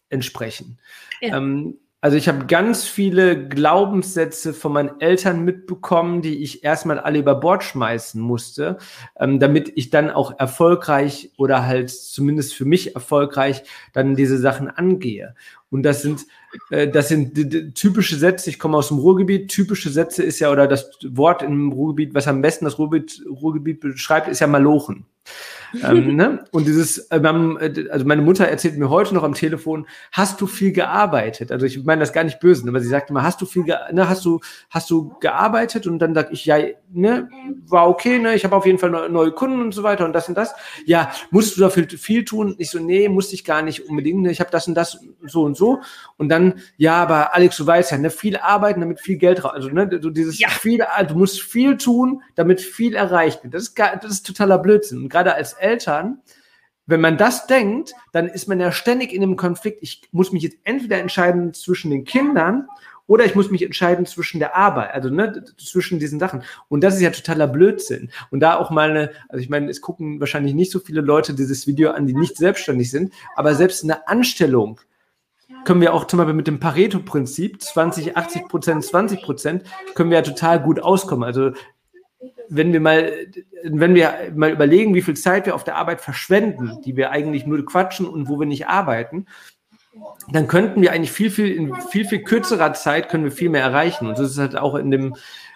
[0.10, 0.80] entsprechen,
[1.20, 1.38] ja.
[1.38, 7.20] ähm, also ich habe ganz viele Glaubenssätze von meinen Eltern mitbekommen, die ich erstmal alle
[7.20, 8.80] über Bord schmeißen musste,
[9.20, 14.68] ähm, damit ich dann auch erfolgreich oder halt zumindest für mich erfolgreich dann diese Sachen
[14.68, 15.36] angehe.
[15.70, 16.26] Und das sind
[16.72, 18.50] äh, das sind typische Sätze.
[18.50, 19.50] Ich komme aus dem Ruhrgebiet.
[19.50, 23.80] Typische Sätze ist ja oder das Wort im Ruhrgebiet, was am besten das Ruhrgebiet, Ruhrgebiet
[23.80, 25.06] beschreibt, ist ja Malochen
[25.84, 26.44] ähm, ne?
[26.52, 27.22] Und dieses, äh,
[27.90, 31.52] also meine Mutter erzählt mir heute noch am Telefon, hast du viel gearbeitet?
[31.52, 34.10] Also ich meine das gar nicht böse, aber sie sagt immer, hast du viel, ne,
[34.10, 34.40] hast du,
[34.70, 35.88] hast du gearbeitet?
[35.88, 36.58] Und dann sag ich, ja,
[36.92, 37.30] ne,
[37.68, 40.28] war okay, ne, ich habe auf jeden Fall neue Kunden und so weiter und das
[40.28, 40.54] und das.
[40.86, 42.56] Ja, musst du dafür viel tun?
[42.58, 45.44] Ich so, nee, musste ich gar nicht unbedingt, ne, ich habe das und das so
[45.44, 45.82] und so.
[46.18, 49.54] Und dann, ja, aber Alex, du weißt ja, ne, viel arbeiten, damit viel Geld raus,
[49.54, 50.50] also ne, du dieses ja.
[50.50, 53.54] viel, du musst viel tun, damit viel erreicht wird.
[53.54, 55.04] Das ist, das ist totaler Blödsinn.
[55.04, 56.20] Und gerade als Eltern,
[56.88, 59.80] wenn man das denkt, dann ist man ja ständig in einem Konflikt.
[59.82, 62.68] Ich muss mich jetzt entweder entscheiden zwischen den Kindern
[63.08, 66.44] oder ich muss mich entscheiden zwischen der Arbeit, also ne, zwischen diesen Sachen.
[66.70, 68.10] Und das ist ja totaler Blödsinn.
[68.32, 71.34] Und da auch mal eine, also ich meine, es gucken wahrscheinlich nicht so viele Leute
[71.34, 74.80] dieses Video an, die nicht selbstständig sind, aber selbst eine Anstellung
[75.66, 80.18] können wir auch zum Beispiel mit dem Pareto-Prinzip, 20, 80 Prozent, 20 Prozent, können wir
[80.18, 81.24] ja total gut auskommen.
[81.24, 81.52] Also
[82.50, 83.12] wenn wir mal,
[83.64, 87.46] wenn wir mal überlegen, wie viel Zeit wir auf der Arbeit verschwenden, die wir eigentlich
[87.46, 89.26] nur quatschen und wo wir nicht arbeiten,
[90.32, 93.64] dann könnten wir eigentlich viel, viel, in viel, viel kürzerer Zeit können wir viel mehr
[93.64, 94.08] erreichen.
[94.08, 95.16] Und das ist halt auch in dem,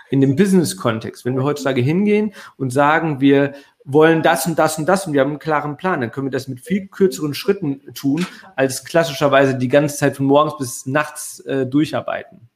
[0.09, 1.25] in dem Business-Kontext.
[1.25, 3.53] Wenn wir heutzutage hingehen und sagen, wir
[3.85, 6.31] wollen das und das und das und wir haben einen klaren Plan, dann können wir
[6.31, 8.25] das mit viel kürzeren Schritten tun,
[8.55, 12.49] als klassischerweise die ganze Zeit von morgens bis nachts äh, durcharbeiten.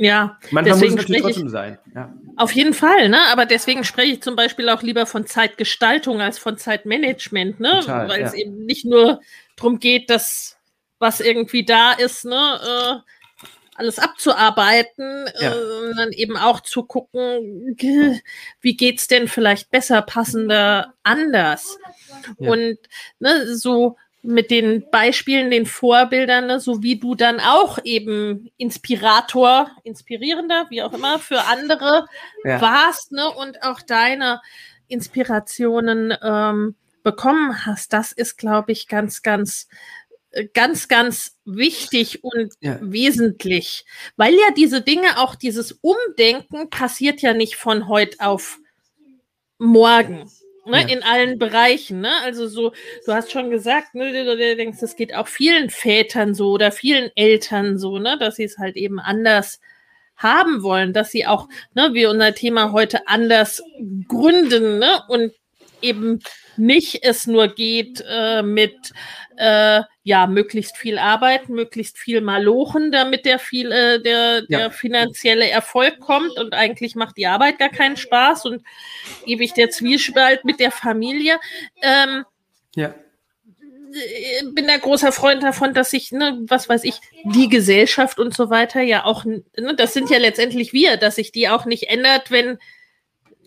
[0.00, 1.78] Ja, manchmal deswegen muss es natürlich trotzdem sein.
[1.94, 2.14] Ja.
[2.36, 3.20] Auf jeden Fall, ne?
[3.30, 7.82] Aber deswegen spreche ich zum Beispiel auch lieber von Zeitgestaltung als von Zeitmanagement, ne?
[7.86, 8.26] Weil ja.
[8.26, 9.20] es eben nicht nur
[9.56, 10.56] darum geht, dass
[10.98, 13.02] was irgendwie da ist, ne?
[13.04, 15.52] Äh, alles abzuarbeiten, ja.
[15.52, 17.76] äh, sondern eben auch zu gucken,
[18.60, 21.78] wie geht's denn vielleicht besser, passender, anders.
[22.38, 22.50] Ja.
[22.52, 22.78] Und
[23.18, 29.70] ne, so mit den Beispielen, den Vorbildern, ne, so wie du dann auch eben Inspirator,
[29.82, 32.06] inspirierender, wie auch immer, für andere
[32.44, 32.60] ja.
[32.60, 34.40] warst, ne, und auch deine
[34.88, 37.92] Inspirationen ähm, bekommen hast.
[37.92, 39.68] Das ist, glaube ich, ganz, ganz,
[40.32, 42.78] äh, ganz, ganz wichtig und ja.
[42.82, 48.58] wesentlich, weil ja diese Dinge, auch dieses Umdenken passiert ja nicht von heute auf
[49.58, 50.30] morgen
[50.66, 50.88] Ne, ja.
[50.88, 52.12] in allen Bereichen, ne?
[52.22, 52.72] Also so,
[53.06, 56.70] du hast schon gesagt, ne, du, du denkst, das geht auch vielen Vätern so oder
[56.70, 59.60] vielen Eltern so, ne, dass sie es halt eben anders
[60.16, 63.62] haben wollen, dass sie auch, ne, wie unser Thema heute anders
[64.06, 65.00] gründen, ne?
[65.08, 65.32] Und
[65.82, 66.20] eben
[66.56, 68.92] nicht es nur geht äh, mit
[69.36, 74.70] äh, ja möglichst viel Arbeit, möglichst viel Malochen, damit der viel äh, der, der ja.
[74.70, 78.62] finanzielle Erfolg kommt und eigentlich macht die Arbeit gar keinen Spaß und
[79.26, 81.38] ewig der Zwiespalt mit der Familie.
[81.82, 82.24] Ähm,
[82.74, 82.94] ja
[84.54, 88.50] bin da großer Freund davon, dass sich, ne, was weiß ich, die Gesellschaft und so
[88.50, 89.42] weiter ja auch, ne,
[89.76, 92.58] das sind ja letztendlich wir, dass sich die auch nicht ändert, wenn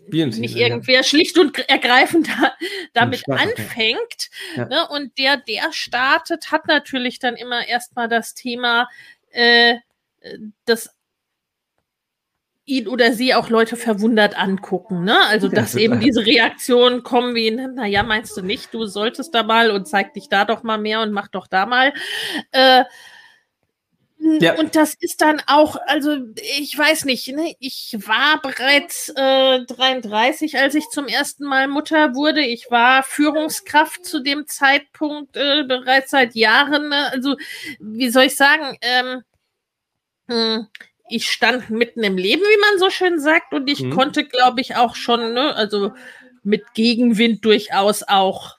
[0.10, 1.04] nicht irgendwer ja.
[1.04, 2.54] schlicht und ergreifend da,
[2.94, 4.30] damit anfängt.
[4.56, 4.66] Ja.
[4.66, 8.88] Ne, und der, der startet, hat natürlich dann immer erstmal das Thema,
[9.32, 9.76] äh,
[10.66, 10.90] dass
[12.66, 15.04] ihn oder sie auch Leute verwundert angucken.
[15.04, 15.18] Ne?
[15.28, 19.44] Also, dass ja, eben diese Reaktionen kommen wie, naja, meinst du nicht, du solltest da
[19.44, 21.94] mal und zeig dich da doch mal mehr und mach doch da mal.
[22.52, 22.86] Äh,
[24.24, 24.58] ja.
[24.58, 26.16] Und das ist dann auch, also
[26.58, 27.56] ich weiß nicht, ne?
[27.60, 32.42] ich war bereits äh, 33, als ich zum ersten Mal Mutter wurde.
[32.42, 36.90] Ich war Führungskraft zu dem Zeitpunkt äh, bereits seit Jahren.
[36.90, 37.12] Ne?
[37.12, 37.36] Also
[37.80, 39.24] wie soll ich sagen, ähm,
[40.28, 40.68] hm,
[41.10, 43.92] ich stand mitten im Leben, wie man so schön sagt, und ich mhm.
[43.92, 45.92] konnte, glaube ich, auch schon, ne, also
[46.44, 48.58] mit Gegenwind durchaus auch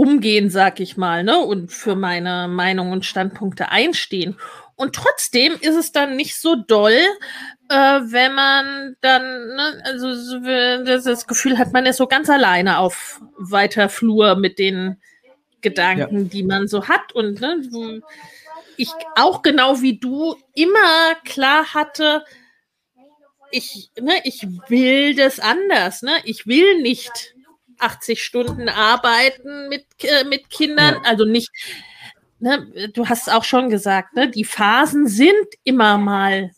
[0.00, 4.38] umgehen, sag ich mal, ne, und für meine Meinung und Standpunkte einstehen.
[4.74, 6.96] Und trotzdem ist es dann nicht so doll,
[7.68, 12.78] äh, wenn man dann, ne, also so, das Gefühl hat, man ist so ganz alleine
[12.78, 14.96] auf weiter Flur mit den
[15.60, 16.28] Gedanken, ja.
[16.28, 17.12] die man so hat.
[17.12, 18.00] Und ne,
[18.78, 22.24] ich auch genau wie du immer klar hatte,
[23.50, 26.00] ich, ne, ich will das anders.
[26.00, 26.12] Ne?
[26.24, 27.34] Ich will nicht
[27.80, 31.10] 80 Stunden arbeiten mit, äh, mit Kindern, ja.
[31.10, 31.50] also nicht.
[32.38, 36.50] Ne, du hast auch schon gesagt, ne, die Phasen sind immer mal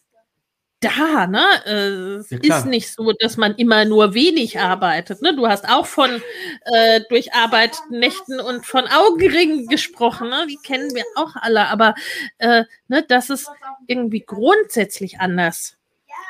[0.82, 1.44] da, ne?
[1.64, 5.22] Äh, es ja, ist nicht so, dass man immer nur wenig arbeitet.
[5.22, 5.34] Ne?
[5.34, 6.22] Du hast auch von
[6.64, 10.46] äh, durcharbeiteten Nächten und von Augenringen gesprochen, ne?
[10.48, 11.94] Die kennen wir auch alle, aber
[12.38, 13.46] äh, ne, dass es
[13.86, 15.76] irgendwie grundsätzlich anders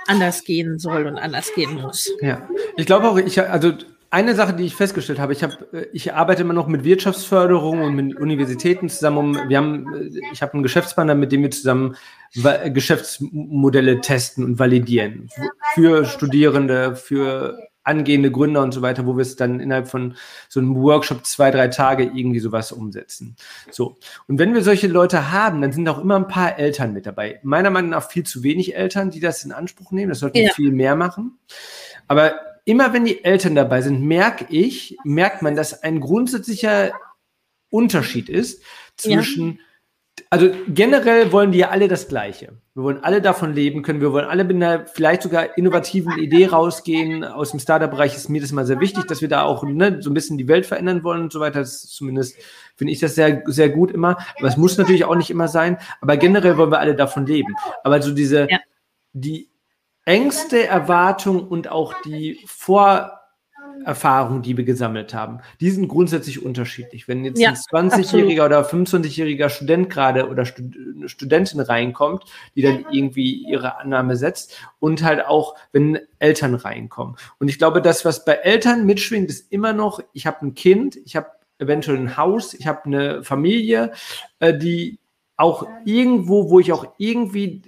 [0.06, 2.10] anders gehen soll und anders gehen muss.
[2.20, 3.72] Ja, ich glaube auch, ich, also
[4.12, 7.80] eine Sache, die ich festgestellt habe, ich habe, äh, ich arbeite immer noch mit Wirtschaftsförderung
[7.80, 9.18] und mit Universitäten zusammen.
[9.18, 11.96] Um, wir haben, äh, ich habe einen Geschäftspartner, mit dem wir zusammen
[12.34, 15.28] Geschäftsmodelle testen und validieren
[15.74, 20.14] für Studierende, für angehende Gründer und so weiter, wo wir es dann innerhalb von
[20.48, 23.36] so einem Workshop zwei, drei Tage irgendwie sowas umsetzen.
[23.70, 23.98] So.
[24.28, 27.40] Und wenn wir solche Leute haben, dann sind auch immer ein paar Eltern mit dabei.
[27.42, 30.10] Meiner Meinung nach viel zu wenig Eltern, die das in Anspruch nehmen.
[30.10, 30.52] Das sollten ja.
[30.52, 31.38] viel mehr machen.
[32.08, 36.92] Aber immer wenn die Eltern dabei sind, merke ich, merkt man, dass ein grundsätzlicher
[37.70, 38.62] Unterschied ist
[38.96, 40.24] zwischen, ja.
[40.30, 42.52] also generell wollen die ja alle das Gleiche.
[42.74, 44.00] Wir wollen alle davon leben können.
[44.00, 47.24] Wir wollen alle mit einer vielleicht sogar innovativen Idee rausgehen.
[47.24, 50.10] Aus dem Startup-Bereich ist mir das mal sehr wichtig, dass wir da auch ne, so
[50.10, 51.60] ein bisschen die Welt verändern wollen und so weiter.
[51.60, 52.36] Das ist zumindest
[52.76, 54.16] finde ich das sehr, sehr gut immer.
[54.38, 55.76] Aber es muss natürlich auch nicht immer sein.
[56.00, 57.54] Aber generell wollen wir alle davon leben.
[57.84, 58.58] Aber so diese, ja.
[59.12, 59.51] die
[60.04, 67.06] Ängste, Erwartungen und auch die Vorerfahrungen, die wir gesammelt haben, die sind grundsätzlich unterschiedlich.
[67.06, 70.74] Wenn jetzt ja, ein 20-jähriger oder 25-jähriger Student gerade oder Stud
[71.06, 77.16] Studentin reinkommt, die dann irgendwie ihre Annahme setzt und halt auch, wenn Eltern reinkommen.
[77.38, 80.96] Und ich glaube, das, was bei Eltern mitschwingt, ist immer noch, ich habe ein Kind,
[81.04, 83.92] ich habe eventuell ein Haus, ich habe eine Familie,
[84.40, 84.98] äh, die
[85.36, 87.62] auch irgendwo, wo ich auch irgendwie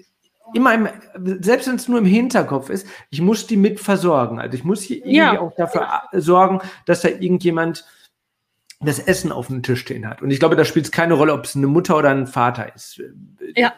[0.52, 0.88] immer im,
[1.40, 4.38] selbst wenn es nur im Hinterkopf ist, ich muss die mit versorgen.
[4.38, 5.40] Also ich muss hier irgendwie ja.
[5.40, 7.84] auch dafür sorgen, dass da irgendjemand
[8.80, 10.20] das Essen auf dem Tisch stehen hat.
[10.20, 12.74] Und ich glaube, da spielt es keine Rolle, ob es eine Mutter oder ein Vater
[12.74, 13.02] ist.
[13.56, 13.72] Ja.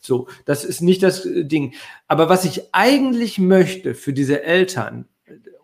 [0.00, 1.74] So, das ist nicht das Ding.
[2.08, 5.06] Aber was ich eigentlich möchte für diese Eltern,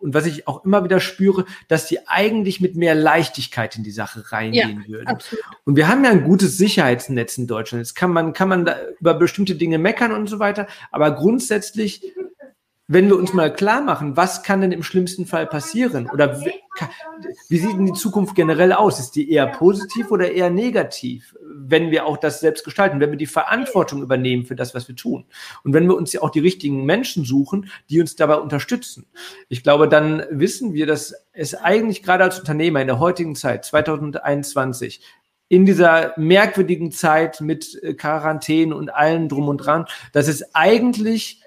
[0.01, 3.91] und was ich auch immer wieder spüre, dass die eigentlich mit mehr Leichtigkeit in die
[3.91, 5.09] Sache reingehen ja, würden.
[5.09, 5.45] Absolut.
[5.65, 7.85] Und wir haben ja ein gutes Sicherheitsnetz in Deutschland.
[7.85, 12.15] Jetzt kann man, kann man da über bestimmte Dinge meckern und so weiter, aber grundsätzlich
[12.93, 16.11] wenn wir uns mal klar machen, was kann denn im schlimmsten Fall passieren?
[16.11, 18.99] Oder wie, sieht denn die Zukunft generell aus?
[18.99, 21.37] Ist die eher positiv oder eher negativ?
[21.41, 24.97] Wenn wir auch das selbst gestalten, wenn wir die Verantwortung übernehmen für das, was wir
[24.97, 25.25] tun.
[25.63, 29.07] Und wenn wir uns ja auch die richtigen Menschen suchen, die uns dabei unterstützen.
[29.49, 33.65] Ich glaube, dann wissen wir, dass es eigentlich gerade als Unternehmer in der heutigen Zeit,
[33.67, 35.01] 2021,
[35.49, 41.41] in dieser merkwürdigen Zeit mit Quarantäne und allem drum und dran, dass es eigentlich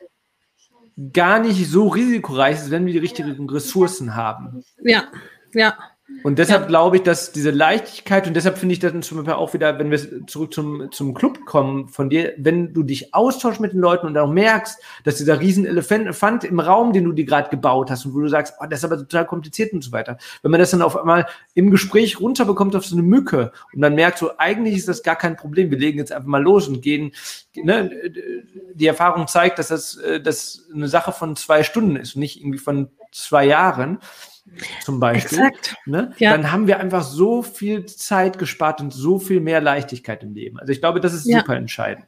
[1.13, 4.63] gar nicht so risikoreich ist, wenn wir die richtigen Ressourcen haben.
[4.83, 5.05] Ja,
[5.53, 5.75] ja.
[6.23, 6.67] Und deshalb ja.
[6.67, 9.89] glaube ich, dass diese Leichtigkeit und deshalb finde ich das zum Beispiel auch wieder, wenn
[9.89, 14.07] wir zurück zum, zum Club kommen von dir, wenn du dich austauschst mit den Leuten
[14.07, 18.05] und auch merkst, dass dieser riesen Elefant im Raum, den du dir gerade gebaut hast
[18.05, 20.17] und wo du sagst, oh, das ist aber total kompliziert und so weiter.
[20.41, 23.95] Wenn man das dann auf einmal im Gespräch runterbekommt auf so eine Mücke und dann
[23.95, 26.81] merkt so, eigentlich ist das gar kein Problem, wir legen jetzt einfach mal los und
[26.81, 27.13] gehen,
[27.55, 27.91] ne,
[28.73, 32.41] die Erfahrung zeigt, dass das, äh, das eine Sache von zwei Stunden ist und nicht
[32.41, 33.99] irgendwie von zwei Jahren
[34.81, 35.75] zum Beispiel, Exakt.
[35.85, 36.13] Ne?
[36.17, 36.31] Ja.
[36.31, 40.59] dann haben wir einfach so viel Zeit gespart und so viel mehr Leichtigkeit im Leben.
[40.59, 41.39] Also ich glaube, das ist ja.
[41.39, 42.05] super entscheidend.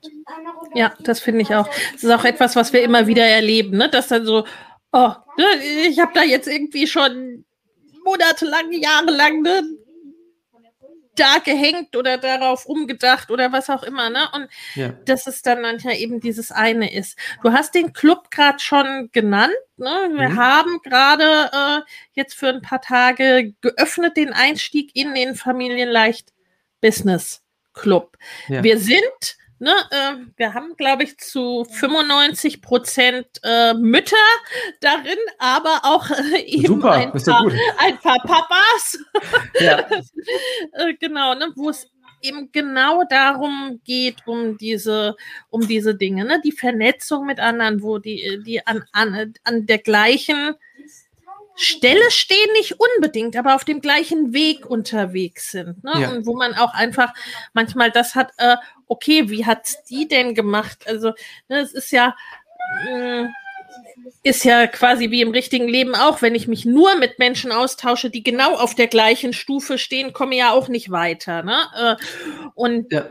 [0.74, 1.68] Ja, das finde ich auch.
[1.94, 3.90] Das ist auch etwas, was wir immer wieder erleben, ne?
[3.90, 4.46] dass dann so,
[4.92, 5.46] oh, ne,
[5.88, 7.46] ich habe da jetzt irgendwie schon
[8.04, 9.64] monatelang, jahrelang ne,
[11.16, 14.28] da gehängt oder darauf umgedacht oder was auch immer, ne?
[14.34, 14.90] Und ja.
[15.06, 17.18] dass es dann manchmal eben dieses eine ist.
[17.42, 20.10] Du hast den Club gerade schon genannt, ne?
[20.14, 20.36] Wir mhm.
[20.38, 21.82] haben gerade äh,
[22.14, 26.34] jetzt für ein paar Tage geöffnet den Einstieg in den Familienleicht
[26.82, 27.42] Business
[27.74, 28.18] Club.
[28.48, 28.64] Ja.
[28.64, 34.18] Wir sind Ne, äh, wir haben, glaube ich, zu 95 Prozent äh, Mütter
[34.82, 39.00] darin, aber auch äh, eben Super, ein, paar, ein, paar, Papas.
[39.60, 39.86] Ja.
[40.74, 41.90] Äh, genau, ne, wo es
[42.22, 45.16] eben genau darum geht, um diese,
[45.50, 46.42] um diese Dinge, ne?
[46.44, 50.56] die Vernetzung mit anderen, wo die, die an, an, an der gleichen
[51.56, 55.84] Stelle stehen nicht unbedingt, aber auf dem gleichen Weg unterwegs sind.
[55.84, 55.94] Ne?
[56.00, 56.10] Ja.
[56.10, 57.14] Und wo man auch einfach
[57.54, 60.86] manchmal das hat, äh, okay, wie hat die denn gemacht?
[60.86, 61.14] Also,
[61.48, 62.16] ne, es ist ja,
[62.88, 63.26] äh,
[64.24, 68.10] ist ja quasi wie im richtigen Leben auch, wenn ich mich nur mit Menschen austausche,
[68.10, 71.44] die genau auf der gleichen Stufe stehen, komme ich ja auch nicht weiter.
[71.44, 71.58] Ne?
[71.76, 71.96] Äh,
[72.54, 73.06] und ja.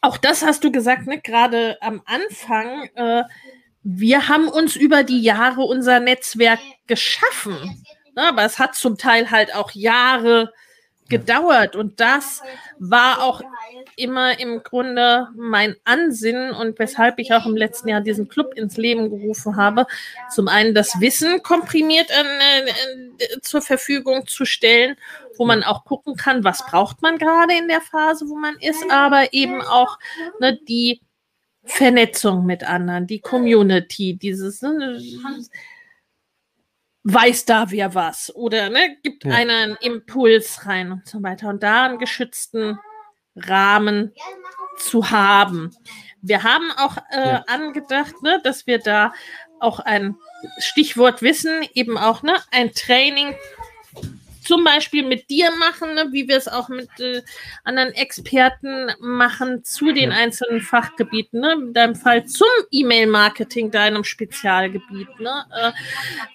[0.00, 1.20] auch das hast du gesagt, ne?
[1.20, 2.88] gerade am Anfang.
[2.94, 3.22] Äh,
[3.84, 7.84] wir haben uns über die Jahre unser Netzwerk geschaffen.
[8.16, 8.22] Ne?
[8.28, 10.52] Aber es hat zum Teil halt auch Jahre
[11.10, 11.76] gedauert.
[11.76, 12.42] Und das
[12.78, 13.42] war auch
[13.96, 18.78] immer im Grunde mein Ansinnen und weshalb ich auch im letzten Jahr diesen Club ins
[18.78, 19.86] Leben gerufen habe.
[20.30, 24.96] Zum einen das Wissen komprimiert äh, äh, zur Verfügung zu stellen,
[25.36, 28.90] wo man auch gucken kann, was braucht man gerade in der Phase, wo man ist,
[28.90, 29.98] aber eben auch
[30.40, 31.02] ne, die
[31.64, 35.00] Vernetzung mit anderen, die Community, dieses ne,
[37.04, 39.32] weiß da wer was oder ne, gibt ja.
[39.32, 42.78] einen Impuls rein und so weiter und da einen geschützten
[43.36, 44.12] Rahmen
[44.78, 45.74] zu haben.
[46.22, 47.44] Wir haben auch äh, ja.
[47.46, 49.12] angedacht, ne, dass wir da
[49.60, 50.16] auch ein
[50.58, 53.34] Stichwort Wissen, eben auch ne, ein Training
[54.44, 57.22] zum Beispiel mit dir machen, ne, wie wir es auch mit äh,
[57.64, 61.40] anderen Experten machen zu den einzelnen Fachgebieten.
[61.40, 61.52] Ne?
[61.52, 65.08] In deinem Fall zum E-Mail-Marketing, deinem Spezialgebiet.
[65.18, 65.44] Ne?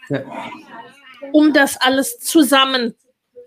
[0.09, 0.51] Äh, ja.
[1.31, 2.95] Um das alles zusammen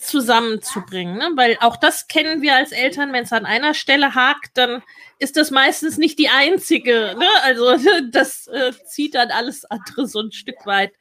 [0.03, 1.31] zusammenzubringen, ne?
[1.37, 4.83] weil auch das kennen wir als Eltern, wenn es an einer Stelle hakt, dann
[5.21, 7.15] ist das meistens nicht die einzige.
[7.17, 7.29] Ne?
[7.45, 7.77] Also
[8.11, 10.93] das äh, zieht dann alles andere so ein Stück weit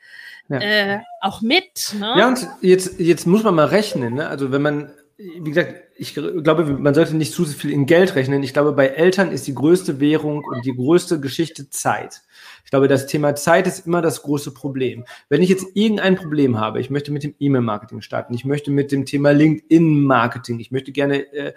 [0.51, 0.59] ja.
[0.59, 1.95] äh, auch mit.
[1.99, 2.13] Ne?
[2.17, 4.15] Ja, und jetzt, jetzt muss man mal rechnen.
[4.15, 4.27] Ne?
[4.27, 8.41] Also wenn man, wie gesagt, ich glaube, man sollte nicht zu viel in Geld rechnen.
[8.41, 12.21] Ich glaube, bei Eltern ist die größte Währung und die größte Geschichte Zeit.
[12.65, 15.05] Ich glaube, das Thema Zeit ist immer das große Problem.
[15.29, 18.91] Wenn ich jetzt irgendein Problem habe, ich möchte mit dem E-Mail-Marketing starten, ich möchte mit
[18.91, 21.53] dem Thema LinkedIn-Marketing, ich möchte gerne äh,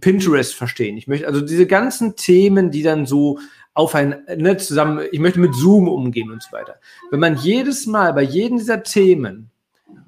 [0.00, 3.38] Pinterest verstehen, ich möchte also diese ganzen Themen, die dann so
[3.76, 6.80] auf ein, ne, zusammen, ich möchte mit Zoom umgehen und so weiter.
[7.10, 9.50] Wenn man jedes Mal bei jedem dieser Themen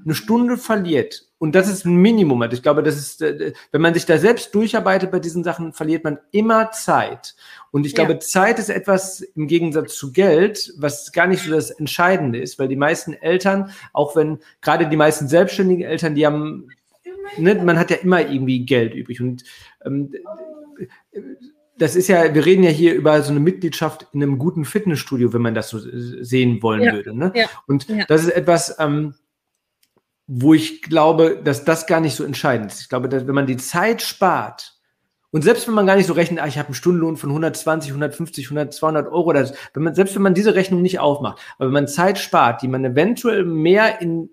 [0.02, 3.82] eine Stunde verliert, und das ist ein Minimum, also ich glaube, das ist, äh, wenn
[3.82, 7.36] man sich da selbst durcharbeitet bei diesen Sachen, verliert man immer Zeit.
[7.70, 8.20] Und ich glaube, ja.
[8.20, 12.68] Zeit ist etwas im Gegensatz zu Geld, was gar nicht so das Entscheidende ist, weil
[12.68, 16.70] die meisten Eltern, auch wenn gerade die meisten selbstständigen Eltern, die haben,
[17.36, 19.44] ne, man hat ja immer irgendwie Geld übrig und
[19.84, 20.10] ähm,
[21.78, 25.32] das ist ja, wir reden ja hier über so eine Mitgliedschaft in einem guten Fitnessstudio,
[25.32, 27.16] wenn man das so sehen wollen ja, würde.
[27.16, 27.32] Ne?
[27.34, 28.04] Ja, und ja.
[28.06, 29.14] das ist etwas, ähm,
[30.26, 32.82] wo ich glaube, dass das gar nicht so entscheidend ist.
[32.82, 34.74] Ich glaube, dass wenn man die Zeit spart,
[35.30, 37.90] und selbst wenn man gar nicht so rechnet, ah, ich habe einen Stundenlohn von 120,
[37.90, 41.66] 150, 100, 200 Euro, das, wenn man, selbst wenn man diese Rechnung nicht aufmacht, aber
[41.66, 44.30] wenn man Zeit spart, die man eventuell mehr in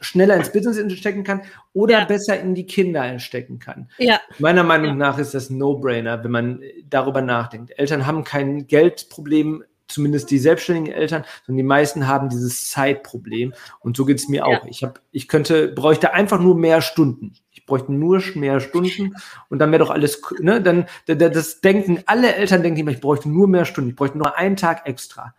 [0.00, 2.04] schneller ins Business stecken kann oder ja.
[2.04, 3.90] besser in die Kinder einstecken kann.
[3.98, 4.20] Ja.
[4.38, 4.94] Meiner Meinung ja.
[4.94, 7.78] nach ist das No-Brainer, wenn man darüber nachdenkt.
[7.78, 13.54] Eltern haben kein Geldproblem, zumindest die selbstständigen Eltern, sondern die meisten haben dieses Zeitproblem.
[13.80, 14.66] Und so geht es mir auch.
[14.66, 17.32] Ich habe, ich könnte, bräuchte einfach nur mehr Stunden.
[17.50, 19.14] Ich bräuchte nur mehr Stunden
[19.48, 23.28] und dann wäre doch alles, ne, dann, das denken, alle Eltern denken immer, ich bräuchte
[23.28, 25.34] nur mehr Stunden, ich bräuchte nur einen Tag extra.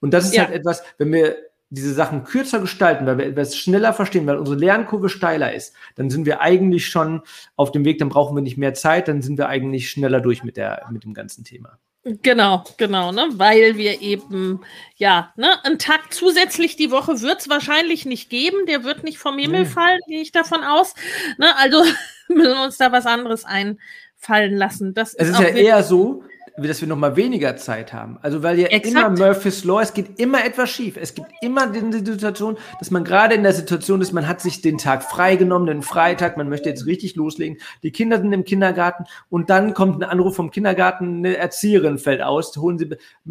[0.00, 1.36] Und das ist halt etwas, wenn wir
[1.70, 6.10] diese Sachen kürzer gestalten, weil wir etwas schneller verstehen, weil unsere Lernkurve steiler ist, dann
[6.10, 7.22] sind wir eigentlich schon
[7.56, 10.44] auf dem Weg, dann brauchen wir nicht mehr Zeit, dann sind wir eigentlich schneller durch
[10.44, 11.78] mit, der, mit dem ganzen Thema.
[12.22, 13.28] Genau, genau, ne?
[13.32, 14.60] Weil wir eben,
[14.96, 19.18] ja, ne, einen Tag zusätzlich die Woche wird es wahrscheinlich nicht geben, der wird nicht
[19.18, 19.68] vom Himmel nee.
[19.68, 20.94] fallen, gehe ich davon aus.
[21.36, 21.54] Ne?
[21.56, 21.82] Also
[22.28, 24.94] müssen wir uns da was anderes einfallen lassen.
[24.94, 26.22] Das es ist, ist ja eher so,
[26.56, 28.18] dass wir noch mal weniger Zeit haben.
[28.22, 28.96] Also weil ja Exakt.
[28.96, 30.96] immer Murphy's Law, es geht immer etwas schief.
[30.96, 34.60] Es gibt immer die Situation, dass man gerade in der Situation ist, man hat sich
[34.60, 37.58] den Tag freigenommen, den Freitag, man möchte jetzt richtig loslegen.
[37.82, 42.22] Die Kinder sind im Kindergarten und dann kommt ein Anruf vom Kindergarten, eine Erzieherin fällt
[42.22, 42.88] aus, holen sie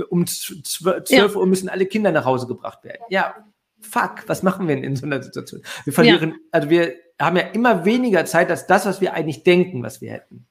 [0.09, 1.25] um 12 ja.
[1.27, 3.01] Uhr müssen alle Kinder nach Hause gebracht werden.
[3.09, 3.35] Ja,
[3.79, 5.61] fuck, was machen wir in so einer Situation?
[5.83, 6.35] Wir verlieren, ja.
[6.51, 10.11] also wir haben ja immer weniger Zeit als das, was wir eigentlich denken, was wir
[10.11, 10.47] hätten.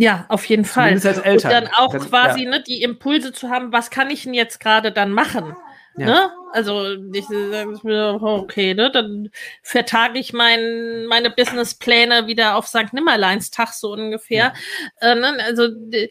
[0.00, 0.92] Ja, auf jeden Fall.
[0.92, 1.28] Als Eltern.
[1.28, 2.50] Und dann auch das, quasi ja.
[2.50, 5.54] ne, die Impulse zu haben, was kann ich denn jetzt gerade dann machen?
[5.98, 6.06] Ja.
[6.06, 6.30] Ne?
[6.52, 9.28] Also ich sage mir, okay, ne, dann
[9.62, 12.94] vertage ich mein, meine Businesspläne wieder auf St.
[12.94, 14.54] Nimmerleinstag so ungefähr.
[15.02, 15.12] Ja.
[15.12, 15.36] Äh, ne?
[15.44, 16.08] Also äh,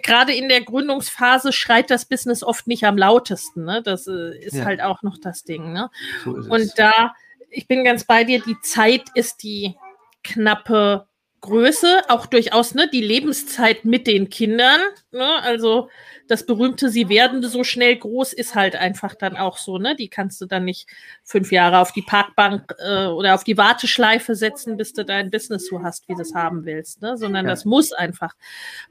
[0.00, 3.64] gerade in der Gründungsphase schreit das Business oft nicht am lautesten.
[3.64, 3.82] Ne?
[3.82, 5.72] Das äh, ist halt auch noch das Ding.
[5.72, 5.90] Ne?
[6.24, 7.16] So Und da,
[7.50, 9.74] ich bin ganz bei dir, die Zeit ist die
[10.22, 11.08] knappe
[11.40, 14.80] Größe, auch durchaus ne, die Lebenszeit mit den Kindern.
[15.10, 15.26] Ne?
[15.42, 15.88] Also
[16.28, 19.78] das berühmte, sie werden so schnell groß, ist halt einfach dann auch so.
[19.78, 19.96] Ne?
[19.96, 20.88] Die kannst du dann nicht
[21.24, 25.66] fünf Jahre auf die Parkbank äh, oder auf die Warteschleife setzen, bis du dein Business
[25.66, 27.02] so hast, wie du es haben willst.
[27.02, 27.16] Ne?
[27.16, 27.50] Sondern ja.
[27.50, 28.34] das muss einfach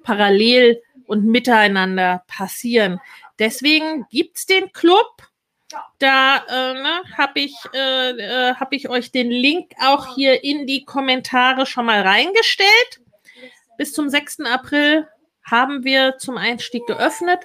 [0.04, 3.00] parallel und miteinander passieren.
[3.38, 5.29] Deswegen gibt's den Club
[6.00, 10.66] da äh, ne, habe ich, äh, äh, hab ich euch den Link auch hier in
[10.66, 13.02] die Kommentare schon mal reingestellt.
[13.78, 14.42] Bis zum 6.
[14.42, 15.08] April
[15.44, 17.40] haben wir zum Einstieg geöffnet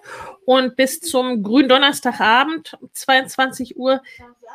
[0.45, 4.03] und bis zum Gründonnerstagabend, 22 Uhr,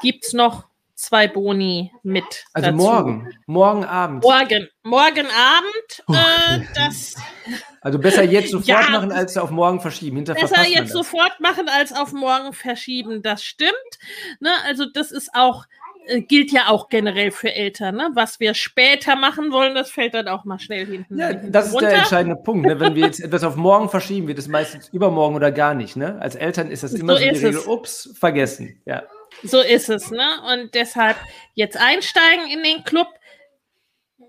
[0.01, 0.67] gibt es noch
[0.99, 2.45] zwei Boni mit.
[2.53, 2.83] Also dazu.
[2.83, 4.23] morgen, morgen Abend.
[4.23, 6.03] Morgen, morgen Abend.
[6.09, 7.15] Äh, das,
[7.81, 10.17] also besser jetzt sofort ja, machen, als auf morgen verschieben.
[10.17, 13.21] Hinter besser jetzt sofort machen, als auf morgen verschieben.
[13.21, 13.71] Das stimmt.
[14.41, 15.65] Ne, also das ist auch
[16.07, 17.95] äh, gilt ja auch generell für Eltern.
[17.95, 18.09] Ne?
[18.13, 21.17] Was wir später machen wollen, das fällt dann auch mal schnell hinten.
[21.17, 21.87] Ja, das ist runter.
[21.87, 22.67] der entscheidende Punkt.
[22.67, 22.77] Ne?
[22.77, 25.95] Wenn wir jetzt etwas auf morgen verschieben, wird es meistens übermorgen oder gar nicht.
[25.95, 26.17] Ne?
[26.19, 28.81] Als Eltern ist das immer so, so die Regel, ups, vergessen.
[28.85, 29.03] Ja.
[29.43, 30.27] So ist es, ne?
[30.53, 31.17] Und deshalb
[31.53, 33.07] jetzt einsteigen in den Club.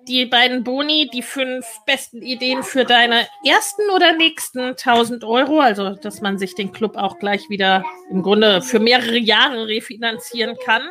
[0.08, 5.90] Die beiden Boni, die fünf besten Ideen für deine ersten oder nächsten 1000 Euro, also
[5.90, 10.82] dass man sich den Club auch gleich wieder im Grunde für mehrere Jahre refinanzieren kann.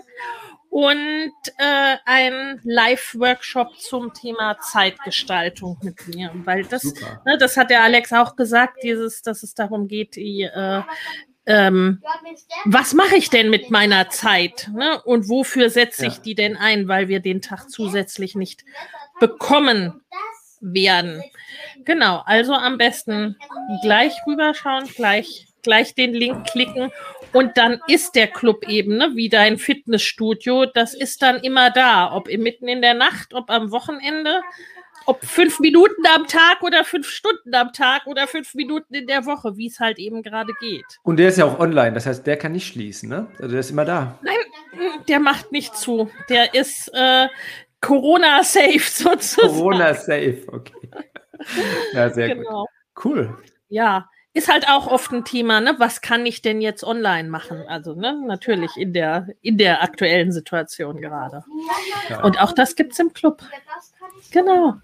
[0.70, 6.94] Und äh, ein Live-Workshop zum Thema Zeitgestaltung mit mir, weil das,
[7.26, 10.84] ne, das hat der Alex auch gesagt, dieses, dass es darum geht, die äh,
[11.50, 12.02] ähm,
[12.66, 15.02] was mache ich denn mit meiner Zeit ne?
[15.02, 16.22] und wofür setze ich ja.
[16.22, 18.64] die denn ein, weil wir den Tag zusätzlich nicht
[19.20, 20.02] bekommen
[20.62, 21.24] werden.
[21.86, 23.36] Genau, also am besten
[23.82, 26.92] gleich rüberschauen, gleich, gleich den Link klicken
[27.34, 32.14] und dann ist der Club eben, ne, wie dein Fitnessstudio, das ist dann immer da,
[32.14, 34.42] ob mitten in der Nacht, ob am Wochenende
[35.10, 39.26] ob fünf Minuten am Tag oder fünf Stunden am Tag oder fünf Minuten in der
[39.26, 40.86] Woche, wie es halt eben gerade geht.
[41.02, 43.28] Und der ist ja auch online, das heißt, der kann nicht schließen, ne?
[43.40, 44.20] Also der ist immer da.
[44.22, 44.36] Nein,
[45.08, 46.12] der macht nicht zu.
[46.30, 47.28] Der ist äh,
[47.82, 49.48] Corona-safe sozusagen.
[49.48, 50.90] Corona-safe, okay.
[51.94, 52.68] Ja, sehr genau.
[52.94, 53.06] gut.
[53.06, 53.38] Cool.
[53.70, 55.74] Ja, ist halt auch oft ein Thema, ne?
[55.80, 57.64] Was kann ich denn jetzt online machen?
[57.68, 61.44] Also, ne, natürlich in der, in der aktuellen Situation gerade.
[62.10, 62.24] Ja.
[62.24, 63.42] Und auch das gibt es im Club.
[64.32, 64.76] Genau.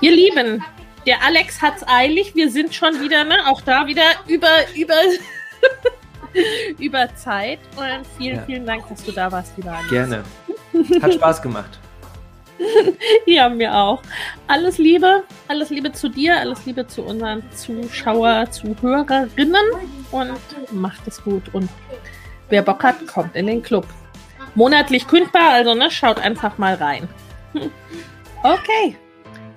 [0.00, 0.64] Ihr Lieben,
[1.06, 2.34] der Alex hat's eilig.
[2.34, 4.94] Wir sind schon wieder, ne, auch da wieder über, über,
[6.78, 7.58] über Zeit.
[7.76, 8.42] Und vielen, ja.
[8.42, 9.90] vielen Dank, dass du da warst, lieber Alex.
[9.90, 10.24] Gerne.
[11.02, 11.78] Hat Spaß gemacht.
[13.26, 14.02] ja, mir auch.
[14.46, 19.64] Alles Liebe, alles Liebe zu dir, alles Liebe zu unseren Zuschauer, Zuhörerinnen
[20.10, 21.42] und macht es gut.
[21.54, 21.68] Und
[22.48, 23.86] wer Bock hat, kommt in den Club.
[24.54, 27.08] Monatlich kündbar, also ne, schaut einfach mal rein.
[28.42, 28.96] Okay.